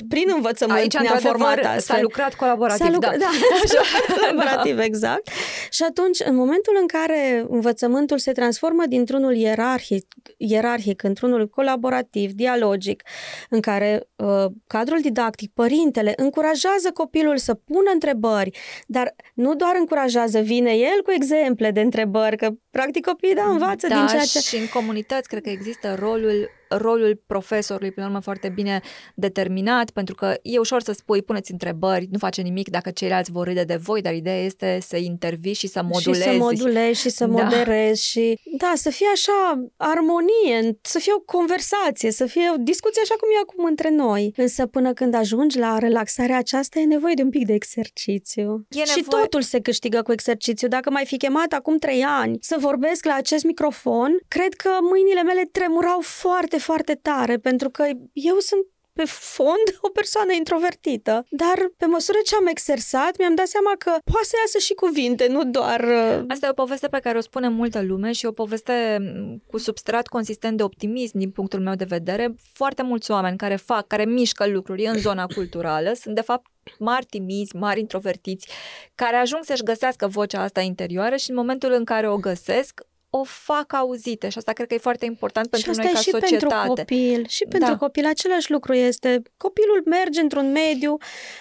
prin 0.07 0.31
învățământ 0.35 0.79
Aici, 0.79 0.97
ne-a 0.97 1.15
format 1.15 1.57
astfel. 1.57 1.95
S-a 1.95 2.01
lucrat 2.01 2.33
colaborativ, 2.33 2.85
s-a 2.85 2.91
lucrat, 2.91 3.17
da. 3.17 3.29
da, 3.73 4.13
colaborativ, 4.15 4.75
da. 4.75 4.83
exact. 4.83 5.27
Și 5.69 5.83
atunci, 5.83 6.19
în 6.25 6.35
momentul 6.35 6.77
în 6.81 6.87
care 6.87 7.45
învățământul 7.49 8.17
se 8.17 8.31
transformă 8.31 8.83
dintr-unul 8.87 9.35
ierarhic, 9.35 10.05
ierarhic 10.37 11.03
într-unul 11.03 11.47
colaborativ, 11.47 12.31
dialogic, 12.31 13.03
în 13.49 13.59
care 13.59 14.07
uh, 14.15 14.45
cadrul 14.67 14.99
didactic, 15.01 15.51
părintele, 15.53 16.13
încurajează 16.15 16.91
copilul 16.93 17.37
să 17.37 17.53
pună 17.53 17.89
întrebări, 17.93 18.57
dar 18.87 19.15
nu 19.33 19.55
doar 19.55 19.75
încurajează, 19.79 20.39
vine 20.39 20.72
el 20.73 21.01
cu 21.03 21.11
exemple 21.11 21.71
de 21.71 21.81
întrebări, 21.81 22.37
că 22.37 22.49
practic 22.71 23.05
copiii 23.05 23.33
da 23.33 23.49
învață 23.49 23.87
da, 23.87 23.95
din 23.95 24.07
ceea 24.07 24.23
ce... 24.23 24.39
și 24.39 24.55
în 24.55 24.67
comunități 24.67 25.27
cred 25.27 25.41
că 25.41 25.49
există 25.49 25.95
rolul 25.99 26.49
rolul 26.77 27.21
profesorului, 27.27 27.91
până 27.91 28.05
la 28.05 28.11
urmă, 28.11 28.23
foarte 28.23 28.49
bine 28.49 28.81
determinat, 29.15 29.89
pentru 29.89 30.15
că 30.15 30.33
e 30.41 30.57
ușor 30.57 30.81
să 30.81 30.91
spui, 30.91 31.21
puneți 31.21 31.51
întrebări, 31.51 32.07
nu 32.11 32.17
face 32.17 32.41
nimic 32.41 32.69
dacă 32.69 32.89
ceilalți 32.91 33.31
vor 33.31 33.47
râde 33.47 33.63
de 33.63 33.75
voi, 33.75 34.01
dar 34.01 34.13
ideea 34.13 34.43
este 34.43 34.77
să 34.81 34.97
intervii 34.97 35.53
și 35.53 35.67
să 35.67 35.81
modulezi. 35.83 36.23
Și 36.23 36.29
să 36.29 36.37
modulezi 36.37 37.01
și 37.01 37.09
să 37.09 37.25
da. 37.25 37.43
moderezi 37.43 38.07
și, 38.07 38.39
da, 38.57 38.71
să 38.75 38.89
fie 38.89 39.07
așa 39.13 39.67
armonie, 39.77 40.77
să 40.81 40.99
fie 40.99 41.13
o 41.13 41.19
conversație, 41.19 42.11
să 42.11 42.25
fie 42.25 42.51
o 42.53 42.57
discuție 42.57 43.01
așa 43.01 43.15
cum 43.19 43.29
e 43.37 43.41
acum 43.41 43.65
între 43.65 43.89
noi. 43.89 44.33
Însă 44.35 44.65
până 44.65 44.93
când 44.93 45.13
ajungi 45.13 45.57
la 45.57 45.77
relaxarea 45.77 46.37
aceasta 46.37 46.79
e 46.79 46.85
nevoie 46.85 47.13
de 47.13 47.21
un 47.21 47.29
pic 47.29 47.45
de 47.45 47.53
exercițiu. 47.53 48.65
E 48.69 48.83
și 48.85 48.91
nevoie... 48.95 49.21
totul 49.21 49.41
se 49.41 49.59
câștigă 49.59 50.01
cu 50.01 50.11
exercițiu. 50.11 50.67
Dacă 50.67 50.89
mai 50.89 51.05
fi 51.05 51.17
chemat 51.17 51.53
acum 51.53 51.77
trei 51.77 52.03
ani 52.03 52.37
să 52.41 52.55
vorbesc 52.59 53.05
la 53.05 53.13
acest 53.13 53.43
microfon, 53.43 54.17
cred 54.27 54.53
că 54.53 54.69
mâinile 54.81 55.23
mele 55.23 55.41
tremurau 55.51 55.99
foarte, 56.01 56.57
foarte 56.63 56.95
tare, 56.95 57.37
pentru 57.37 57.69
că 57.69 57.83
eu 58.13 58.37
sunt 58.39 58.65
pe 58.93 59.03
fond 59.05 59.67
o 59.81 59.89
persoană 59.89 60.33
introvertită, 60.33 61.25
dar 61.29 61.71
pe 61.77 61.85
măsură 61.85 62.17
ce 62.25 62.35
am 62.35 62.47
exersat, 62.47 63.17
mi-am 63.17 63.35
dat 63.35 63.47
seama 63.47 63.71
că 63.77 63.89
poate 64.11 64.25
să 64.25 64.35
iasă 64.39 64.57
și 64.57 64.73
cuvinte, 64.73 65.27
nu 65.27 65.43
doar... 65.43 65.79
Uh, 65.79 66.23
Asta 66.27 66.45
e 66.45 66.49
o 66.49 66.53
poveste 66.53 66.87
pe 66.87 66.99
care 66.99 67.17
o 67.17 67.21
spune 67.21 67.49
multă 67.49 67.81
lume 67.81 68.11
și 68.11 68.25
o 68.25 68.31
poveste 68.31 68.97
mm, 68.99 69.43
cu 69.47 69.57
substrat 69.57 70.07
consistent 70.07 70.57
de 70.57 70.63
optimism 70.63 71.17
din 71.17 71.31
punctul 71.31 71.59
meu 71.59 71.75
de 71.75 71.83
vedere. 71.83 72.35
Foarte 72.53 72.83
mulți 72.83 73.11
oameni 73.11 73.37
care 73.37 73.55
fac, 73.55 73.87
care 73.87 74.05
mișcă 74.05 74.47
lucruri 74.47 74.85
în 74.85 74.97
zona 74.97 75.25
culturală 75.25 75.91
sunt 75.93 76.15
de 76.15 76.21
fapt 76.21 76.45
mari 76.79 77.05
timizi, 77.05 77.55
mari 77.55 77.79
introvertiți, 77.79 78.47
care 78.95 79.15
ajung 79.15 79.43
să-și 79.43 79.63
găsească 79.63 80.07
vocea 80.07 80.41
asta 80.41 80.61
interioară 80.61 81.15
și 81.15 81.29
în 81.29 81.35
momentul 81.35 81.71
în 81.71 81.83
care 81.83 82.09
o 82.09 82.17
găsesc, 82.17 82.81
o 83.15 83.23
fac 83.23 83.73
auzite 83.73 84.29
și 84.29 84.37
asta 84.37 84.53
cred 84.53 84.67
că 84.67 84.73
e 84.73 84.77
foarte 84.77 85.05
important 85.05 85.49
pentru 85.49 85.71
și 85.71 85.77
noi 85.77 85.91
ca 85.91 85.99
și 85.99 86.09
societate. 86.09 86.45
pentru 86.45 86.73
copil. 86.73 87.25
Și 87.27 87.45
pentru 87.49 87.69
da. 87.69 87.77
copil 87.77 88.05
același 88.05 88.51
lucru 88.51 88.73
este. 88.73 89.21
Copilul 89.37 89.83
merge 89.85 90.21
într-un 90.21 90.51
mediu, 90.51 90.97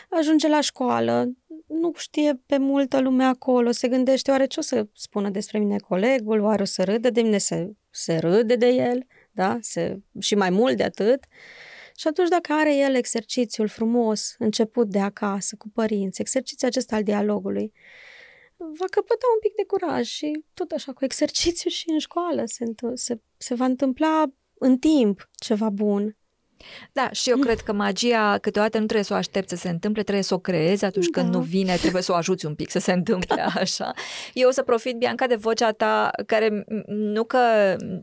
ajunge 0.09 0.49
la 0.49 0.61
școală, 0.61 1.33
nu 1.67 1.93
știe 1.97 2.41
pe 2.47 2.59
multă 2.59 3.01
lume 3.01 3.25
acolo, 3.25 3.71
se 3.71 3.89
gândește 3.89 4.31
oare 4.31 4.47
ce 4.47 4.59
o 4.59 4.63
să 4.63 4.87
spună 4.95 5.29
despre 5.29 5.59
mine 5.59 5.77
colegul, 5.77 6.41
oare 6.41 6.63
o 6.63 6.65
să 6.65 6.85
râde 6.85 7.11
de 7.11 7.23
mine, 7.23 7.39
se, 7.39 7.73
se 7.91 8.17
râde 8.17 8.57
de 8.57 8.69
el, 8.69 9.07
da? 9.31 9.59
Se, 9.61 9.99
și 10.21 10.35
mai 10.35 10.51
mult 10.51 10.77
de 10.77 10.83
atât. 10.83 11.25
Și 11.97 12.09
atunci 12.09 12.29
dacă 12.29 12.53
are 12.53 12.77
el 12.77 12.95
exercițiul 12.95 13.69
frumos, 13.69 14.35
început 14.39 14.89
de 14.89 15.01
acasă, 15.01 15.57
cu 15.59 15.69
părinți, 15.69 16.21
exercițiul 16.21 16.71
acesta 16.71 16.97
al 16.97 17.03
dialogului, 17.03 17.73
va 18.79 18.85
căpăta 18.91 19.27
un 19.35 19.41
pic 19.41 19.55
de 19.55 19.65
curaj 19.65 20.07
și 20.07 20.45
tot 20.55 20.71
așa 20.71 20.93
cu 20.93 21.05
exercițiu 21.05 21.71
și 21.71 21.91
în 21.91 21.99
școală 21.99 22.43
se, 22.45 22.65
se, 22.95 23.21
se 23.37 23.55
va 23.55 23.65
întâmpla 23.65 24.25
în 24.55 24.79
timp 24.79 25.29
ceva 25.33 25.71
bun. 25.71 26.17
Da, 26.93 27.09
și 27.13 27.31
eu 27.31 27.37
cred 27.37 27.61
că 27.61 27.73
magia 27.73 28.39
câteodată 28.41 28.79
nu 28.79 28.85
trebuie 28.85 29.05
să 29.05 29.13
o 29.13 29.17
aștepți 29.17 29.55
să 29.55 29.61
se 29.61 29.69
întâmple, 29.69 30.03
trebuie 30.03 30.25
să 30.25 30.35
o 30.35 30.39
creezi 30.39 30.85
atunci 30.85 31.09
da. 31.09 31.21
când 31.21 31.35
nu 31.35 31.41
vine, 31.41 31.77
trebuie 31.77 32.03
să 32.03 32.13
o 32.13 32.15
ajuți 32.15 32.47
un 32.47 32.55
pic 32.55 32.71
să 32.71 32.79
se 32.79 32.93
întâmple 32.93 33.37
da. 33.37 33.61
așa. 33.61 33.93
Eu 34.33 34.49
o 34.49 34.53
să 34.53 34.63
profit, 34.63 34.97
Bianca, 34.97 35.27
de 35.27 35.35
vocea 35.35 35.71
ta, 35.71 36.11
care 36.27 36.65
nu 36.87 37.25
că 37.25 37.39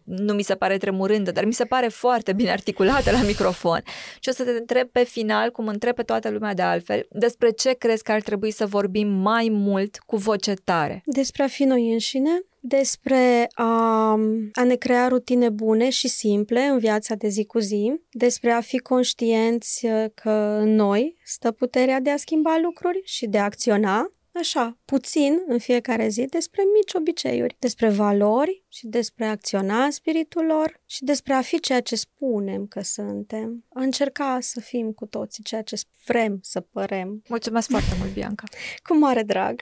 nu 0.03 0.33
mi 0.33 0.43
se 0.43 0.55
pare 0.55 0.77
tremurândă, 0.77 1.31
dar 1.31 1.45
mi 1.45 1.53
se 1.53 1.65
pare 1.65 1.87
foarte 1.87 2.33
bine 2.33 2.51
articulată 2.51 3.11
la 3.11 3.21
microfon. 3.21 3.81
Și 4.19 4.29
o 4.29 4.31
să 4.31 4.43
te 4.43 4.51
întreb 4.51 4.87
pe 4.87 5.03
final, 5.03 5.51
cum 5.51 5.67
întreb 5.67 5.95
pe 5.95 6.03
toată 6.03 6.29
lumea 6.29 6.53
de 6.53 6.61
altfel, 6.61 7.07
despre 7.11 7.49
ce 7.49 7.73
crezi 7.73 8.03
că 8.03 8.11
ar 8.11 8.21
trebui 8.21 8.51
să 8.51 8.65
vorbim 8.65 9.07
mai 9.07 9.47
mult 9.51 9.97
cu 10.05 10.15
voce 10.15 10.53
tare? 10.53 11.01
Despre 11.05 11.43
a 11.43 11.47
fi 11.47 11.63
noi 11.63 11.91
înșine, 11.91 12.41
despre 12.59 13.47
a, 13.53 14.11
a 14.53 14.63
ne 14.63 14.75
crea 14.75 15.07
rutine 15.07 15.49
bune 15.49 15.89
și 15.89 16.07
simple 16.07 16.61
în 16.61 16.77
viața 16.77 17.15
de 17.15 17.27
zi 17.27 17.45
cu 17.45 17.59
zi, 17.59 18.01
despre 18.11 18.51
a 18.51 18.61
fi 18.61 18.77
conștienți 18.77 19.85
uh, 19.85 20.05
că 20.13 20.57
în 20.61 20.75
noi 20.75 21.17
stă 21.23 21.51
puterea 21.51 21.99
de 21.99 22.09
a 22.09 22.17
schimba 22.17 22.57
lucruri 22.61 23.01
și 23.03 23.27
de 23.27 23.37
a 23.37 23.43
acționa, 23.43 24.13
așa, 24.33 24.77
puțin 24.85 25.43
în 25.47 25.59
fiecare 25.59 26.07
zi, 26.07 26.25
despre 26.25 26.63
mici 26.73 26.93
obiceiuri, 26.93 27.55
despre 27.59 27.89
valori 27.89 28.63
și 28.67 28.87
despre 28.87 29.25
a 29.25 29.29
acționa 29.29 29.83
în 29.83 29.91
spiritul 29.91 30.45
lor 30.45 30.81
și 30.85 31.03
despre 31.03 31.33
a 31.33 31.41
fi 31.41 31.59
ceea 31.59 31.81
ce 31.81 31.95
spunem 31.95 32.65
că 32.65 32.81
suntem. 32.81 33.65
A 33.73 33.81
încerca 33.81 34.37
să 34.41 34.59
fim 34.59 34.91
cu 34.91 35.05
toții 35.05 35.43
ceea 35.43 35.61
ce 35.61 35.81
vrem 36.05 36.39
să 36.41 36.59
părem. 36.59 37.21
Mulțumesc 37.27 37.69
foarte 37.69 37.95
mult, 37.99 38.13
Bianca! 38.13 38.43
Cu 38.83 38.97
mare 38.97 39.23
drag! 39.23 39.61